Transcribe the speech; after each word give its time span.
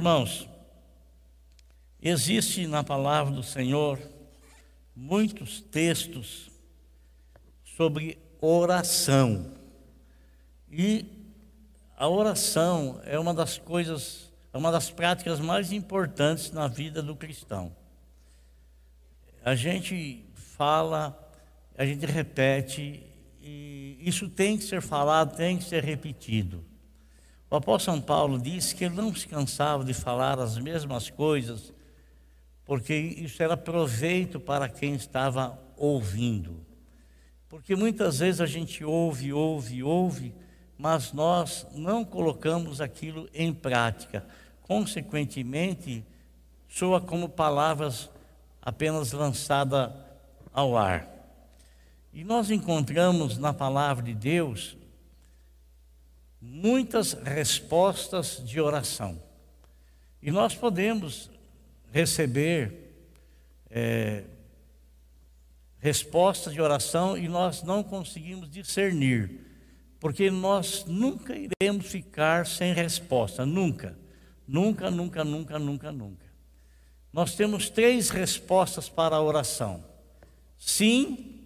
Irmãos, 0.00 0.48
existe 2.00 2.66
na 2.66 2.82
palavra 2.82 3.34
do 3.34 3.42
Senhor 3.42 4.00
muitos 4.96 5.60
textos 5.60 6.50
sobre 7.76 8.18
oração. 8.40 9.52
E 10.72 11.04
a 11.98 12.08
oração 12.08 12.98
é 13.04 13.18
uma 13.18 13.34
das 13.34 13.58
coisas, 13.58 14.32
é 14.54 14.56
uma 14.56 14.72
das 14.72 14.90
práticas 14.90 15.38
mais 15.38 15.70
importantes 15.70 16.50
na 16.50 16.66
vida 16.66 17.02
do 17.02 17.14
cristão. 17.14 17.76
A 19.44 19.54
gente 19.54 20.24
fala, 20.34 21.30
a 21.76 21.84
gente 21.84 22.06
repete, 22.06 23.06
e 23.42 23.98
isso 24.00 24.30
tem 24.30 24.56
que 24.56 24.64
ser 24.64 24.80
falado, 24.80 25.36
tem 25.36 25.58
que 25.58 25.64
ser 25.64 25.84
repetido. 25.84 26.69
O 27.50 27.56
apóstolo 27.56 27.96
São 27.96 28.00
Paulo 28.00 28.38
disse 28.38 28.76
que 28.76 28.84
ele 28.84 28.94
não 28.94 29.12
se 29.12 29.26
cansava 29.26 29.84
de 29.84 29.92
falar 29.92 30.38
as 30.38 30.56
mesmas 30.56 31.10
coisas, 31.10 31.72
porque 32.64 32.94
isso 32.94 33.42
era 33.42 33.56
proveito 33.56 34.38
para 34.38 34.68
quem 34.68 34.94
estava 34.94 35.58
ouvindo. 35.76 36.64
Porque 37.48 37.74
muitas 37.74 38.20
vezes 38.20 38.40
a 38.40 38.46
gente 38.46 38.84
ouve, 38.84 39.32
ouve, 39.32 39.82
ouve, 39.82 40.32
mas 40.78 41.12
nós 41.12 41.66
não 41.74 42.04
colocamos 42.04 42.80
aquilo 42.80 43.28
em 43.34 43.52
prática. 43.52 44.24
Consequentemente, 44.62 46.06
soa 46.68 47.00
como 47.00 47.28
palavras 47.28 48.08
apenas 48.62 49.10
lançadas 49.10 49.90
ao 50.52 50.76
ar. 50.76 51.08
E 52.12 52.22
nós 52.22 52.48
encontramos 52.48 53.38
na 53.38 53.52
palavra 53.52 54.04
de 54.04 54.14
Deus 54.14 54.76
muitas 56.40 57.12
respostas 57.12 58.42
de 58.44 58.60
oração. 58.60 59.20
E 60.22 60.30
nós 60.30 60.54
podemos 60.54 61.30
receber 61.92 62.94
é, 63.68 64.24
respostas 65.78 66.52
de 66.52 66.60
oração 66.60 67.16
e 67.16 67.28
nós 67.28 67.62
não 67.62 67.82
conseguimos 67.82 68.50
discernir, 68.50 69.40
porque 69.98 70.30
nós 70.30 70.84
nunca 70.86 71.34
iremos 71.34 71.86
ficar 71.86 72.46
sem 72.46 72.72
resposta, 72.72 73.44
nunca, 73.44 73.98
nunca, 74.46 74.90
nunca, 74.90 75.24
nunca, 75.24 75.58
nunca, 75.58 75.92
nunca. 75.92 76.30
Nós 77.12 77.34
temos 77.34 77.68
três 77.68 78.10
respostas 78.10 78.88
para 78.88 79.16
a 79.16 79.22
oração: 79.22 79.84
sim, 80.56 81.40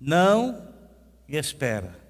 não 0.00 0.72
e 1.28 1.36
espera. 1.36 2.05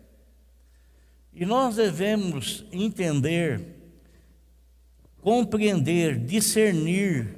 E 1.39 1.45
nós 1.45 1.77
devemos 1.77 2.65
entender, 2.73 3.61
compreender, 5.21 6.19
discernir 6.19 7.37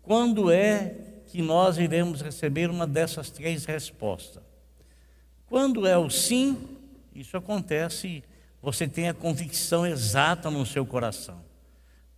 quando 0.00 0.50
é 0.50 0.94
que 1.26 1.42
nós 1.42 1.76
iremos 1.76 2.22
receber 2.22 2.70
uma 2.70 2.86
dessas 2.86 3.28
três 3.30 3.66
respostas. 3.66 4.42
Quando 5.44 5.86
é 5.86 5.98
o 5.98 6.08
sim, 6.08 6.56
isso 7.14 7.36
acontece, 7.36 8.24
você 8.62 8.88
tem 8.88 9.10
a 9.10 9.14
convicção 9.14 9.86
exata 9.86 10.50
no 10.50 10.64
seu 10.64 10.86
coração. 10.86 11.44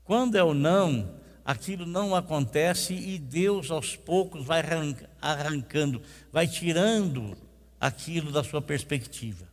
Quando 0.05 0.37
é 0.37 0.45
o 0.45 0.55
não, 0.55 1.17
aquilo 1.45 1.85
não 1.85 2.15
acontece 2.15 2.95
e 2.95 3.19
Deus 3.19 3.73
aos 3.73 3.97
poucos 3.97 4.45
vai 4.45 4.63
arrancando, 5.21 6.01
vai 6.33 6.47
tirando 6.47 7.37
aquilo 7.81 8.31
da 8.31 8.45
sua 8.45 8.63
perspectiva. 8.63 9.50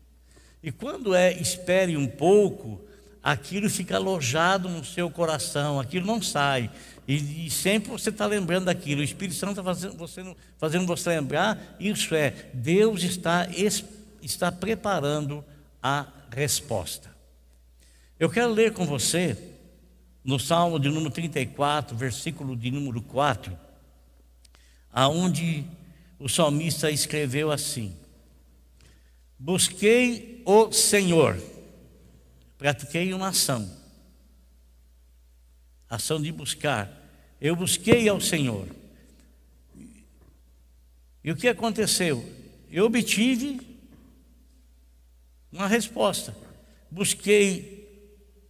E 0.67 0.71
quando 0.73 1.15
é 1.15 1.31
espere 1.31 1.95
um 1.95 2.05
pouco, 2.05 2.81
aquilo 3.23 3.69
fica 3.69 3.95
alojado 3.95 4.67
no 4.67 4.83
seu 4.83 5.09
coração, 5.09 5.79
aquilo 5.79 6.05
não 6.05 6.21
sai. 6.21 6.69
E, 7.07 7.45
e 7.45 7.49
sempre 7.49 7.89
você 7.89 8.09
está 8.09 8.25
lembrando 8.25 8.65
daquilo. 8.65 8.99
O 8.99 9.03
Espírito 9.05 9.37
Santo 9.37 9.51
está 9.51 9.63
fazendo 9.63 9.95
você, 9.95 10.35
fazendo 10.57 10.85
você 10.85 11.07
lembrar. 11.11 11.77
Isso 11.79 12.13
é, 12.13 12.49
Deus 12.53 13.01
está, 13.03 13.47
está 14.21 14.51
preparando 14.51 15.41
a 15.81 16.05
resposta. 16.35 17.15
Eu 18.19 18.29
quero 18.29 18.51
ler 18.51 18.73
com 18.73 18.85
você, 18.85 19.37
no 20.21 20.37
Salmo 20.37 20.77
de 20.77 20.89
número 20.89 21.11
34, 21.11 21.95
versículo 21.95 22.57
de 22.57 22.71
número 22.71 23.01
4, 23.03 23.57
aonde 24.91 25.63
o 26.19 26.27
salmista 26.27 26.91
escreveu 26.91 27.53
assim: 27.53 27.95
Busquei 29.39 30.41
o 30.45 30.71
Senhor, 30.71 31.39
pratiquei 32.57 33.13
uma 33.13 33.29
ação, 33.29 33.69
ação 35.89 36.21
de 36.21 36.31
buscar. 36.31 36.91
Eu 37.39 37.55
busquei 37.55 38.09
ao 38.09 38.19
Senhor. 38.19 38.67
E 41.23 41.31
o 41.31 41.35
que 41.35 41.47
aconteceu? 41.47 42.23
Eu 42.71 42.85
obtive 42.85 43.59
uma 45.51 45.67
resposta. 45.67 46.35
Busquei 46.89 47.77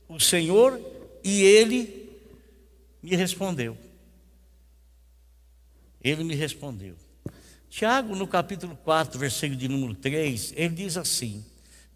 o 0.08 0.20
Senhor 0.20 0.80
e 1.24 1.42
Ele 1.42 2.10
me 3.02 3.16
respondeu. 3.16 3.78
Ele 6.02 6.24
me 6.24 6.36
respondeu. 6.36 6.96
Tiago, 7.70 8.16
no 8.16 8.28
capítulo 8.28 8.78
4, 8.84 9.20
versículo 9.20 9.60
de 9.60 9.68
número 9.68 9.94
3, 9.94 10.54
ele 10.56 10.76
diz 10.76 10.98
assim: 10.98 11.46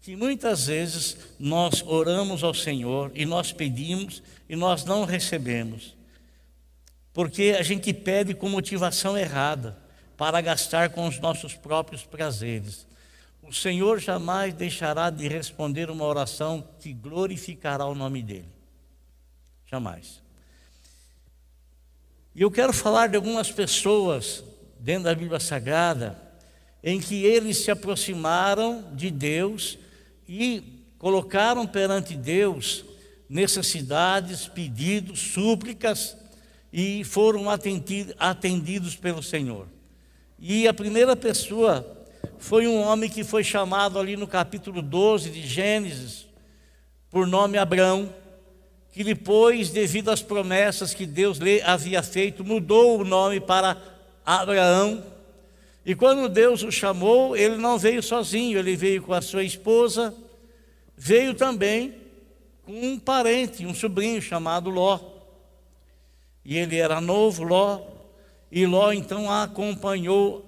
que 0.02 0.16
muitas 0.16 0.66
vezes 0.66 1.16
nós 1.38 1.82
oramos 1.86 2.42
ao 2.42 2.52
Senhor 2.52 3.12
e 3.14 3.24
nós 3.24 3.52
pedimos 3.52 4.22
e 4.48 4.56
nós 4.56 4.84
não 4.84 5.04
recebemos, 5.04 5.94
porque 7.12 7.54
a 7.58 7.62
gente 7.62 7.92
pede 7.94 8.34
com 8.34 8.48
motivação 8.48 9.16
errada, 9.16 9.80
para 10.16 10.40
gastar 10.40 10.90
com 10.90 11.08
os 11.08 11.18
nossos 11.18 11.54
próprios 11.54 12.04
prazeres. 12.04 12.86
O 13.42 13.52
Senhor 13.52 13.98
jamais 13.98 14.54
deixará 14.54 15.10
de 15.10 15.26
responder 15.26 15.90
uma 15.90 16.04
oração 16.04 16.64
que 16.78 16.92
glorificará 16.92 17.86
o 17.86 17.94
nome 17.94 18.22
dEle. 18.22 18.48
Jamais. 19.66 20.22
E 22.36 22.42
eu 22.42 22.52
quero 22.52 22.72
falar 22.72 23.08
de 23.08 23.16
algumas 23.16 23.50
pessoas 23.50 24.44
dentro 24.82 25.04
da 25.04 25.14
Bíblia 25.14 25.38
Sagrada, 25.38 26.20
em 26.82 26.98
que 26.98 27.24
eles 27.24 27.58
se 27.58 27.70
aproximaram 27.70 28.84
de 28.92 29.12
Deus 29.12 29.78
e 30.28 30.84
colocaram 30.98 31.64
perante 31.66 32.16
Deus 32.16 32.84
necessidades, 33.28 34.48
pedidos, 34.48 35.20
súplicas 35.20 36.16
e 36.72 37.04
foram 37.04 37.44
atendidos 38.18 38.96
pelo 38.96 39.22
Senhor. 39.22 39.68
E 40.36 40.66
a 40.66 40.74
primeira 40.74 41.14
pessoa 41.14 42.04
foi 42.38 42.66
um 42.66 42.80
homem 42.80 43.08
que 43.08 43.22
foi 43.22 43.44
chamado 43.44 44.00
ali 44.00 44.16
no 44.16 44.26
capítulo 44.26 44.82
12 44.82 45.30
de 45.30 45.46
Gênesis, 45.46 46.26
por 47.08 47.24
nome 47.28 47.56
Abraão, 47.56 48.12
que 48.90 49.04
depois, 49.04 49.70
devido 49.70 50.10
às 50.10 50.22
promessas 50.22 50.92
que 50.92 51.06
Deus 51.06 51.38
lhe 51.38 51.62
havia 51.62 52.02
feito, 52.02 52.44
mudou 52.44 53.00
o 53.00 53.04
nome 53.04 53.38
para 53.38 53.91
Abraão. 54.24 55.04
E 55.84 55.94
quando 55.94 56.28
Deus 56.28 56.62
o 56.62 56.70
chamou, 56.70 57.36
ele 57.36 57.56
não 57.56 57.78
veio 57.78 58.02
sozinho, 58.02 58.58
ele 58.58 58.76
veio 58.76 59.02
com 59.02 59.12
a 59.12 59.20
sua 59.20 59.42
esposa, 59.42 60.14
veio 60.96 61.34
também 61.34 61.94
com 62.62 62.72
um 62.72 62.98
parente, 62.98 63.66
um 63.66 63.74
sobrinho 63.74 64.22
chamado 64.22 64.70
Ló. 64.70 65.00
E 66.44 66.56
ele 66.56 66.76
era 66.76 67.00
novo, 67.00 67.42
Ló, 67.42 67.80
e 68.50 68.64
Ló 68.66 68.92
então 68.92 69.30
acompanhou 69.30 70.46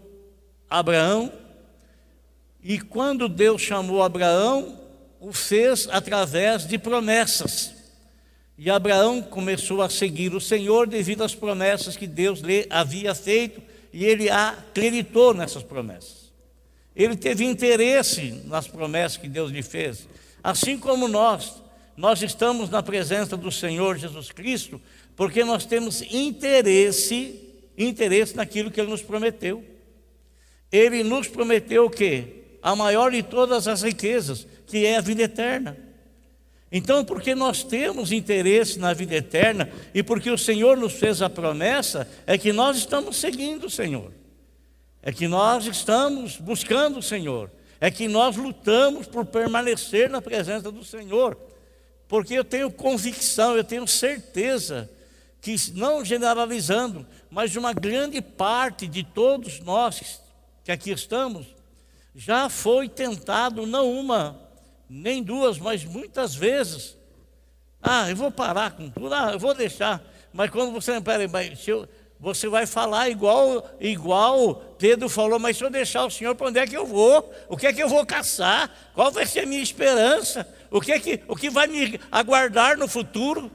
Abraão. 0.70 1.32
E 2.62 2.78
quando 2.80 3.28
Deus 3.28 3.60
chamou 3.60 4.02
Abraão, 4.02 4.78
o 5.20 5.32
fez 5.32 5.88
através 5.90 6.66
de 6.66 6.78
promessas. 6.78 7.73
E 8.56 8.70
Abraão 8.70 9.20
começou 9.20 9.82
a 9.82 9.88
seguir 9.88 10.32
o 10.34 10.40
Senhor 10.40 10.86
devido 10.86 11.24
às 11.24 11.34
promessas 11.34 11.96
que 11.96 12.06
Deus 12.06 12.40
lhe 12.40 12.66
havia 12.70 13.14
feito, 13.14 13.60
e 13.92 14.04
ele 14.04 14.30
acreditou 14.30 15.34
nessas 15.34 15.62
promessas. 15.62 16.32
Ele 16.94 17.16
teve 17.16 17.44
interesse 17.44 18.42
nas 18.46 18.68
promessas 18.68 19.16
que 19.16 19.28
Deus 19.28 19.50
lhe 19.50 19.62
fez. 19.62 20.08
Assim 20.42 20.78
como 20.78 21.08
nós, 21.08 21.62
nós 21.96 22.22
estamos 22.22 22.70
na 22.70 22.82
presença 22.82 23.36
do 23.36 23.50
Senhor 23.50 23.98
Jesus 23.98 24.30
Cristo, 24.30 24.80
porque 25.16 25.44
nós 25.44 25.66
temos 25.66 26.02
interesse, 26.02 27.40
interesse 27.76 28.36
naquilo 28.36 28.70
que 28.70 28.80
ele 28.80 28.90
nos 28.90 29.02
prometeu. 29.02 29.64
Ele 30.70 31.02
nos 31.02 31.26
prometeu 31.26 31.86
o 31.86 31.90
quê? 31.90 32.42
A 32.62 32.74
maior 32.74 33.10
de 33.10 33.22
todas 33.22 33.66
as 33.66 33.82
riquezas, 33.82 34.46
que 34.66 34.86
é 34.86 34.96
a 34.96 35.00
vida 35.00 35.22
eterna. 35.22 35.76
Então, 36.76 37.04
porque 37.04 37.36
nós 37.36 37.62
temos 37.62 38.10
interesse 38.10 38.80
na 38.80 38.92
vida 38.92 39.14
eterna 39.14 39.70
e 39.94 40.02
porque 40.02 40.28
o 40.28 40.36
Senhor 40.36 40.76
nos 40.76 40.94
fez 40.94 41.22
a 41.22 41.30
promessa, 41.30 42.10
é 42.26 42.36
que 42.36 42.52
nós 42.52 42.76
estamos 42.76 43.16
seguindo 43.16 43.68
o 43.68 43.70
Senhor, 43.70 44.10
é 45.00 45.12
que 45.12 45.28
nós 45.28 45.66
estamos 45.66 46.36
buscando 46.36 46.98
o 46.98 47.02
Senhor, 47.02 47.48
é 47.80 47.92
que 47.92 48.08
nós 48.08 48.34
lutamos 48.34 49.06
por 49.06 49.24
permanecer 49.24 50.10
na 50.10 50.20
presença 50.20 50.72
do 50.72 50.84
Senhor, 50.84 51.38
porque 52.08 52.34
eu 52.34 52.42
tenho 52.42 52.68
convicção, 52.72 53.56
eu 53.56 53.62
tenho 53.62 53.86
certeza 53.86 54.90
que, 55.40 55.54
não 55.74 56.04
generalizando, 56.04 57.06
mas 57.30 57.54
uma 57.54 57.72
grande 57.72 58.20
parte 58.20 58.88
de 58.88 59.04
todos 59.04 59.60
nós 59.60 60.20
que 60.64 60.72
aqui 60.72 60.90
estamos, 60.90 61.46
já 62.16 62.48
foi 62.48 62.88
tentado, 62.88 63.64
não 63.64 63.92
uma, 63.92 64.43
nem 64.94 65.22
duas, 65.22 65.58
mas 65.58 65.84
muitas 65.84 66.36
vezes. 66.36 66.96
Ah, 67.82 68.08
eu 68.08 68.14
vou 68.14 68.30
parar 68.30 68.70
com 68.70 68.88
tudo, 68.88 69.12
ah, 69.12 69.30
eu 69.32 69.38
vou 69.38 69.52
deixar. 69.52 70.00
Mas 70.32 70.50
quando 70.50 70.72
você, 70.72 71.00
peraí, 71.00 71.26
mas 71.26 71.66
eu, 71.66 71.88
você 72.18 72.48
vai 72.48 72.64
falar 72.64 73.10
igual, 73.10 73.68
igual 73.80 74.54
Pedro 74.78 75.08
falou, 75.08 75.38
mas 75.38 75.56
se 75.56 75.64
eu 75.64 75.70
deixar 75.70 76.04
o 76.04 76.10
Senhor, 76.10 76.34
para 76.36 76.46
onde 76.46 76.60
é 76.60 76.66
que 76.66 76.76
eu 76.76 76.86
vou? 76.86 77.32
O 77.48 77.56
que 77.56 77.66
é 77.66 77.72
que 77.72 77.82
eu 77.82 77.88
vou 77.88 78.06
caçar? 78.06 78.70
Qual 78.94 79.10
vai 79.10 79.26
ser 79.26 79.40
a 79.40 79.46
minha 79.46 79.62
esperança? 79.62 80.46
O 80.70 80.80
que, 80.80 80.92
é 80.92 81.00
que, 81.00 81.20
o 81.26 81.34
que 81.34 81.50
vai 81.50 81.66
me 81.66 82.00
aguardar 82.10 82.78
no 82.78 82.86
futuro? 82.86 83.50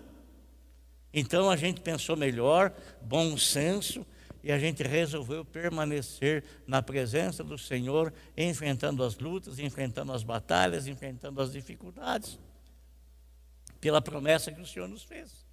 Então 1.14 1.50
a 1.50 1.56
gente 1.56 1.80
pensou 1.80 2.18
melhor, 2.18 2.72
bom 3.02 3.38
senso, 3.38 4.06
e 4.44 4.52
a 4.52 4.60
gente 4.60 4.84
resolveu 4.84 5.44
permanecer 5.44 6.44
na 6.66 6.82
presença 6.82 7.44
do 7.44 7.58
Senhor, 7.58 8.14
enfrentando 8.38 9.04
as 9.04 9.18
lutas, 9.18 9.60
enfrentando 9.60 10.14
as 10.14 10.24
batalhas, 10.24 10.88
enfrentando 10.88 11.42
as 11.42 11.52
dificuldades, 11.52 12.40
pela 13.82 14.02
promessa 14.02 14.52
que 14.52 14.62
o 14.62 14.66
Senhor 14.66 14.88
nos 14.88 15.04
fez. 15.04 15.46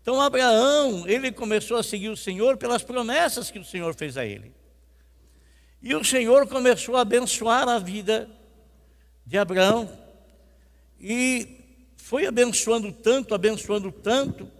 Então 0.00 0.20
Abraão, 0.20 1.06
ele 1.06 1.30
começou 1.30 1.76
a 1.76 1.82
seguir 1.82 2.08
o 2.08 2.16
Senhor 2.16 2.56
pelas 2.56 2.82
promessas 2.82 3.50
que 3.50 3.58
o 3.58 3.64
Senhor 3.64 3.94
fez 3.94 4.16
a 4.16 4.24
ele. 4.24 4.52
E 5.82 5.94
o 5.94 6.04
Senhor 6.04 6.46
começou 6.46 6.96
a 6.96 7.02
abençoar 7.02 7.68
a 7.68 7.78
vida 7.78 8.28
de 9.26 9.38
Abraão. 9.38 9.90
E 10.98 11.58
foi 11.96 12.26
abençoando 12.26 12.92
tanto, 12.92 13.34
abençoando 13.34 13.92
tanto, 13.92 14.50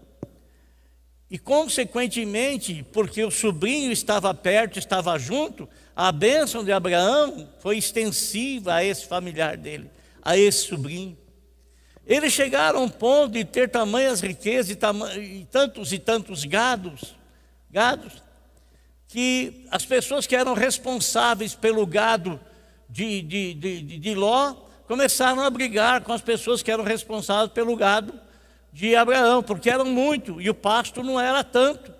e, 1.31 1.39
consequentemente, 1.39 2.85
porque 2.91 3.23
o 3.23 3.31
sobrinho 3.31 3.89
estava 3.89 4.33
perto, 4.33 4.77
estava 4.77 5.17
junto, 5.17 5.67
a 5.95 6.11
bênção 6.11 6.61
de 6.61 6.73
Abraão 6.73 7.47
foi 7.59 7.77
extensiva 7.77 8.73
a 8.73 8.83
esse 8.83 9.05
familiar 9.05 9.55
dele, 9.55 9.89
a 10.21 10.37
esse 10.37 10.67
sobrinho. 10.67 11.17
Eles 12.05 12.33
chegaram 12.33 12.79
a 12.79 12.83
um 12.83 12.89
ponto 12.89 13.31
de 13.31 13.45
ter 13.45 13.69
tamanhas 13.69 14.19
riquezas 14.19 14.71
e, 14.71 15.47
tantos 15.49 15.93
e 15.93 15.99
tantos 15.99 16.43
gados, 16.43 17.15
gados, 17.69 18.21
que 19.07 19.65
as 19.71 19.85
pessoas 19.85 20.27
que 20.27 20.35
eram 20.35 20.53
responsáveis 20.53 21.55
pelo 21.55 21.87
gado 21.87 22.41
de, 22.89 23.21
de, 23.21 23.53
de, 23.53 23.81
de 23.99 24.15
Ló 24.15 24.53
começaram 24.85 25.41
a 25.41 25.49
brigar 25.49 26.01
com 26.01 26.11
as 26.11 26.21
pessoas 26.21 26.61
que 26.61 26.69
eram 26.69 26.83
responsáveis 26.83 27.53
pelo 27.53 27.73
gado 27.77 28.19
de 28.71 28.95
Abraão, 28.95 29.43
porque 29.43 29.69
eram 29.69 29.85
muito 29.85 30.41
e 30.41 30.49
o 30.49 30.53
pasto 30.53 31.03
não 31.03 31.19
era 31.19 31.43
tanto. 31.43 31.93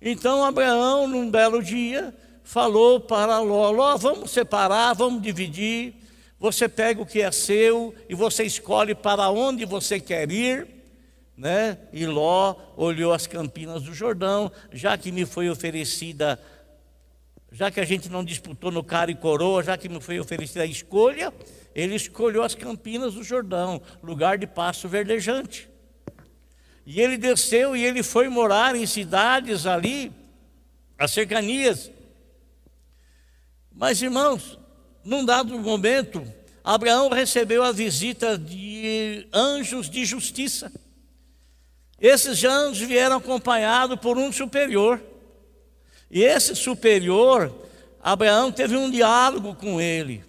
Então 0.00 0.44
Abraão, 0.44 1.06
num 1.06 1.30
belo 1.30 1.62
dia, 1.62 2.14
falou 2.42 3.00
para 3.00 3.38
Ló: 3.38 3.70
Ló, 3.70 3.96
vamos 3.96 4.30
separar, 4.30 4.94
vamos 4.94 5.22
dividir. 5.22 5.94
Você 6.38 6.68
pega 6.68 7.02
o 7.02 7.06
que 7.06 7.20
é 7.20 7.30
seu 7.30 7.94
e 8.08 8.14
você 8.14 8.44
escolhe 8.44 8.94
para 8.94 9.30
onde 9.30 9.64
você 9.64 10.00
quer 10.00 10.30
ir. 10.30 10.66
Né? 11.36 11.78
E 11.92 12.06
Ló 12.06 12.54
olhou 12.76 13.12
as 13.12 13.26
campinas 13.26 13.82
do 13.82 13.94
Jordão, 13.94 14.50
já 14.72 14.96
que 14.96 15.10
me 15.10 15.24
foi 15.24 15.48
oferecida, 15.48 16.38
já 17.50 17.70
que 17.70 17.80
a 17.80 17.84
gente 17.84 18.10
não 18.10 18.22
disputou 18.22 18.70
no 18.70 18.84
cara 18.84 19.10
e 19.10 19.14
coroa, 19.14 19.62
já 19.62 19.76
que 19.76 19.88
me 19.88 20.00
foi 20.00 20.20
oferecida 20.20 20.62
a 20.62 20.66
escolha, 20.66 21.32
ele 21.74 21.94
escolheu 21.94 22.42
as 22.42 22.54
campinas 22.54 23.14
do 23.14 23.22
Jordão, 23.22 23.80
lugar 24.02 24.36
de 24.36 24.46
pasto 24.46 24.86
verdejante. 24.88 25.69
E 26.92 27.00
ele 27.00 27.16
desceu 27.16 27.76
e 27.76 27.84
ele 27.84 28.02
foi 28.02 28.28
morar 28.28 28.74
em 28.74 28.84
cidades 28.84 29.64
ali, 29.64 30.10
as 30.98 31.12
cercanias. 31.12 31.88
Mas, 33.70 34.02
irmãos, 34.02 34.58
num 35.04 35.24
dado 35.24 35.56
momento, 35.56 36.20
Abraão 36.64 37.08
recebeu 37.08 37.62
a 37.62 37.70
visita 37.70 38.36
de 38.36 39.24
anjos 39.32 39.88
de 39.88 40.04
justiça. 40.04 40.72
Esses 42.00 42.42
anjos 42.42 42.88
vieram 42.88 43.18
acompanhados 43.18 43.96
por 44.00 44.18
um 44.18 44.32
superior. 44.32 45.00
E 46.10 46.24
esse 46.24 46.56
superior, 46.56 47.54
Abraão 48.02 48.50
teve 48.50 48.76
um 48.76 48.90
diálogo 48.90 49.54
com 49.54 49.80
ele. 49.80 50.24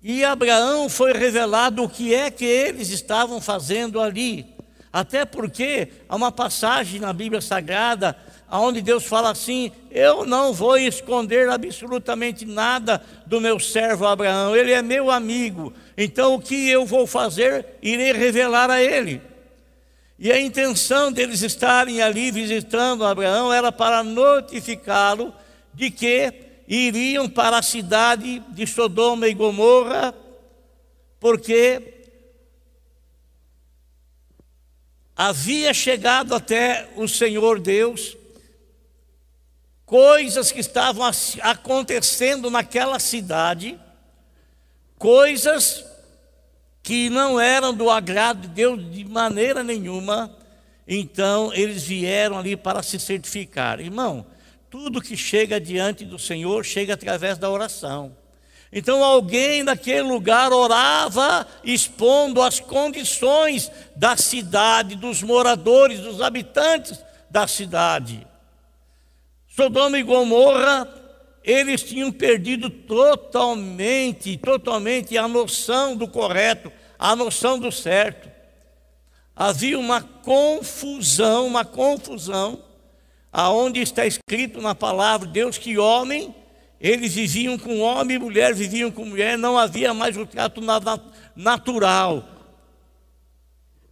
E 0.00 0.24
Abraão 0.24 0.88
foi 0.88 1.12
revelado 1.12 1.82
o 1.82 1.88
que 1.88 2.14
é 2.14 2.30
que 2.30 2.44
eles 2.44 2.88
estavam 2.88 3.40
fazendo 3.40 4.00
ali. 4.00 4.57
Até 4.92 5.24
porque 5.24 5.88
há 6.08 6.16
uma 6.16 6.32
passagem 6.32 7.00
na 7.00 7.12
Bíblia 7.12 7.40
Sagrada 7.40 8.16
onde 8.50 8.80
Deus 8.80 9.04
fala 9.04 9.30
assim: 9.30 9.70
Eu 9.90 10.24
não 10.24 10.52
vou 10.52 10.78
esconder 10.78 11.48
absolutamente 11.48 12.46
nada 12.46 13.02
do 13.26 13.40
meu 13.40 13.60
servo 13.60 14.06
Abraão, 14.06 14.56
ele 14.56 14.72
é 14.72 14.80
meu 14.80 15.10
amigo, 15.10 15.72
então 15.96 16.34
o 16.34 16.40
que 16.40 16.68
eu 16.68 16.86
vou 16.86 17.06
fazer, 17.06 17.66
irei 17.82 18.12
revelar 18.12 18.70
a 18.70 18.82
ele. 18.82 19.20
E 20.18 20.32
a 20.32 20.40
intenção 20.40 21.12
deles 21.12 21.42
estarem 21.42 22.02
ali 22.02 22.30
visitando 22.30 23.04
Abraão 23.04 23.52
era 23.52 23.70
para 23.70 24.02
notificá-lo 24.02 25.32
de 25.72 25.92
que 25.92 26.32
iriam 26.66 27.28
para 27.28 27.58
a 27.58 27.62
cidade 27.62 28.42
de 28.48 28.66
Sodoma 28.66 29.28
e 29.28 29.34
Gomorra, 29.34 30.12
porque 31.20 31.97
havia 35.18 35.74
chegado 35.74 36.32
até 36.32 36.88
o 36.94 37.08
Senhor 37.08 37.58
Deus 37.58 38.16
coisas 39.84 40.52
que 40.52 40.60
estavam 40.60 41.10
acontecendo 41.40 42.48
naquela 42.50 43.00
cidade, 43.00 43.76
coisas 44.96 45.84
que 46.82 47.10
não 47.10 47.40
eram 47.40 47.74
do 47.74 47.90
agrado 47.90 48.42
de 48.42 48.48
Deus 48.48 48.92
de 48.92 49.04
maneira 49.04 49.64
nenhuma, 49.64 50.32
então 50.86 51.52
eles 51.52 51.82
vieram 51.82 52.38
ali 52.38 52.56
para 52.56 52.82
se 52.82 53.00
certificar. 53.00 53.80
Irmão, 53.80 54.24
tudo 54.70 55.00
que 55.00 55.16
chega 55.16 55.58
diante 55.58 56.04
do 56.04 56.18
Senhor 56.18 56.64
chega 56.64 56.94
através 56.94 57.38
da 57.38 57.50
oração. 57.50 58.14
Então 58.72 59.02
alguém 59.02 59.62
naquele 59.62 60.02
lugar 60.02 60.52
orava 60.52 61.46
expondo 61.64 62.42
as 62.42 62.60
condições 62.60 63.70
da 63.96 64.16
cidade, 64.16 64.94
dos 64.94 65.22
moradores, 65.22 66.00
dos 66.00 66.20
habitantes 66.20 67.02
da 67.30 67.46
cidade. 67.46 68.26
Sodoma 69.48 69.98
e 69.98 70.02
Gomorra, 70.02 70.86
eles 71.42 71.82
tinham 71.82 72.12
perdido 72.12 72.68
totalmente, 72.68 74.36
totalmente 74.36 75.16
a 75.16 75.26
noção 75.26 75.96
do 75.96 76.06
correto, 76.06 76.70
a 76.98 77.16
noção 77.16 77.58
do 77.58 77.72
certo. 77.72 78.30
Havia 79.34 79.78
uma 79.78 80.02
confusão, 80.02 81.46
uma 81.46 81.64
confusão, 81.64 82.62
aonde 83.32 83.80
está 83.80 84.04
escrito 84.04 84.60
na 84.60 84.74
palavra 84.74 85.26
de 85.26 85.32
Deus 85.32 85.56
que 85.56 85.78
homem 85.78 86.34
eles 86.80 87.14
viviam 87.14 87.58
com 87.58 87.80
homem 87.80 88.16
e 88.16 88.18
mulher, 88.20 88.54
viviam 88.54 88.90
com 88.90 89.04
mulher, 89.04 89.36
não 89.36 89.58
havia 89.58 89.92
mais 89.92 90.16
o 90.16 90.24
trato 90.24 90.60
natural. 91.34 92.28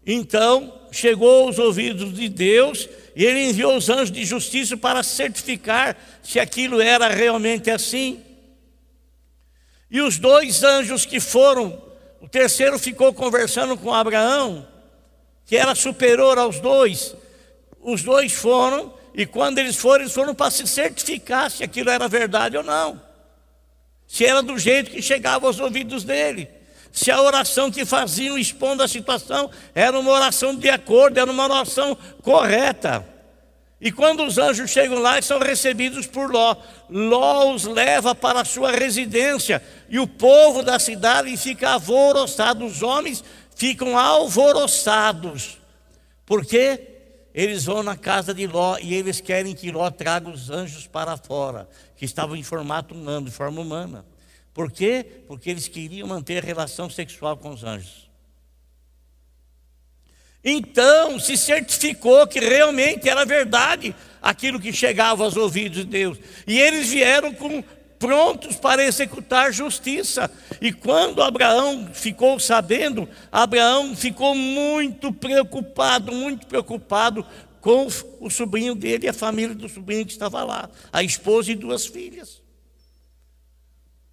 Então, 0.07 0.73
chegou 0.93 1.49
aos 1.49 1.59
ouvidos 1.59 2.15
de 2.15 2.29
Deus 2.29 2.89
e 3.17 3.25
ele 3.25 3.49
enviou 3.49 3.77
os 3.77 3.89
anjos 3.89 4.11
de 4.11 4.25
justiça 4.25 4.77
para 4.77 5.03
certificar 5.03 5.97
se 6.23 6.39
aquilo 6.39 6.81
era 6.81 7.09
realmente 7.09 7.71
assim. 7.71 8.23
E 9.91 10.01
os 10.01 10.19
dois 10.19 10.63
anjos 10.63 11.05
que 11.05 11.19
foram, 11.19 11.83
o 12.21 12.29
terceiro 12.29 12.79
ficou 12.79 13.13
conversando 13.13 13.77
com 13.77 13.93
Abraão, 13.93 14.67
que 15.45 15.57
era 15.57 15.75
superior 15.75 16.39
aos 16.39 16.61
dois. 16.61 17.17
Os 17.81 18.03
dois 18.03 18.33
foram 18.33 18.95
e 19.17 19.25
quando 19.25 19.57
eles 19.59 19.77
foram, 19.77 20.03
eles 20.03 20.13
foram 20.13 20.35
para 20.35 20.51
se 20.51 20.67
certificar 20.67 21.51
se 21.51 21.65
aquilo 21.65 21.89
era 21.89 22.07
verdade 22.07 22.55
ou 22.55 22.63
não. 22.63 23.01
Se 24.07 24.27
era 24.27 24.43
do 24.43 24.59
jeito 24.59 24.91
que 24.91 25.01
chegava 25.01 25.47
aos 25.47 25.59
ouvidos 25.59 26.05
dele. 26.05 26.51
Se 26.93 27.11
a 27.11 27.23
oração 27.23 27.71
que 27.71 27.87
faziam 27.87 28.39
expondo 28.39 28.83
a 28.83 28.89
situação 28.89 29.51
era 29.75 29.99
uma 29.99 30.13
oração 30.13 30.55
de 30.55 30.69
acordo, 30.69 31.19
era 31.19 31.31
uma 31.31 31.45
oração 31.45 31.97
correta. 32.23 33.07
E 33.81 33.91
quando 33.91 34.23
os 34.23 34.37
anjos 34.37 34.71
chegam 34.71 34.99
lá, 34.99 35.21
são 35.23 35.39
recebidos 35.39 36.07
por 36.07 36.31
Ló. 36.31 36.55
Ló 36.91 37.55
os 37.55 37.65
leva 37.65 38.15
para 38.15 38.43
a 38.43 38.45
sua 38.45 38.71
residência. 38.71 39.63
E 39.89 39.99
o 39.99 40.07
povo 40.07 40.63
da 40.63 40.79
cidade 40.79 41.35
fica 41.39 41.71
alvoroçado. 41.71 42.67
Os 42.67 42.83
homens 42.83 43.25
ficam 43.55 43.99
alvoroçados. 43.99 45.57
Por 46.27 46.45
quê? 46.45 46.96
Eles 47.37 47.65
vão 47.65 47.83
na 47.83 47.95
casa 47.95 48.33
de 48.33 48.47
Ló 48.47 48.79
e 48.81 48.95
eles 48.95 49.21
querem 49.21 49.55
que 49.55 49.71
Ló 49.71 49.91
traga 49.91 50.31
os 50.31 50.49
anjos 50.49 50.87
para 50.87 51.19
fora, 51.19 51.69
que 51.95 52.07
estavam 52.07 52.35
em 52.35 52.43
formato 52.43 52.95
humano, 52.95 53.27
de 53.27 53.31
forma 53.31 53.61
humana. 53.61 54.07
Por 54.55 54.73
quê? 54.73 55.05
Porque 55.29 55.51
eles 55.51 55.69
queriam 55.69 56.09
manter 56.09 56.43
relação 56.43 56.89
sexual 56.89 57.37
com 57.37 57.51
os 57.51 57.63
anjos. 57.63 58.09
Então 60.43 61.21
se 61.21 61.37
certificou 61.37 62.27
que 62.27 62.41
realmente 62.41 63.07
era 63.07 63.27
verdade 63.27 63.95
aquilo 64.23 64.59
que 64.59 64.73
chegava 64.73 65.23
aos 65.23 65.37
ouvidos 65.37 65.79
de 65.81 65.85
Deus. 65.85 66.19
E 66.47 66.59
eles 66.59 66.89
vieram 66.89 67.35
com 67.35 67.63
prontos 67.99 68.57
para 68.57 68.85
executar 68.85 69.53
justiça. 69.53 70.31
E 70.61 70.73
quando 70.73 71.23
Abraão 71.23 71.89
ficou 71.93 72.39
sabendo, 72.39 73.09
Abraão 73.31 73.95
ficou 73.95 74.35
muito 74.35 75.13
preocupado, 75.13 76.13
muito 76.13 76.47
preocupado 76.47 77.27
com 77.61 77.89
o 78.21 78.31
sobrinho 78.31 78.75
dele 78.75 79.07
e 79.07 79.09
a 79.09 79.13
família 79.13 79.55
do 79.55 79.69
sobrinho 79.69 80.07
que 80.07 80.13
estava 80.13 80.45
lá, 80.45 80.71
a 80.93 81.03
esposa 81.03 81.51
e 81.51 81.57
duas 81.57 81.85
filhas. 81.87 82.41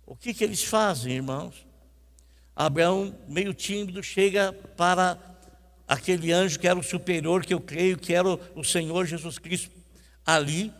O 0.05 0.15
que, 0.15 0.33
que 0.33 0.43
eles 0.43 0.63
fazem, 0.63 1.13
irmãos? 1.13 1.65
Abraão, 2.55 3.15
meio 3.27 3.53
tímido, 3.53 4.01
chega 4.03 4.53
para 4.75 5.17
aquele 5.87 6.31
anjo 6.31 6.59
que 6.59 6.67
era 6.67 6.77
o 6.77 6.83
superior, 6.83 7.45
que 7.45 7.53
eu 7.53 7.59
creio 7.59 7.97
que 7.97 8.13
era 8.13 8.27
o 8.27 8.63
Senhor 8.63 9.05
Jesus 9.05 9.37
Cristo 9.37 9.71
ali. 10.25 10.71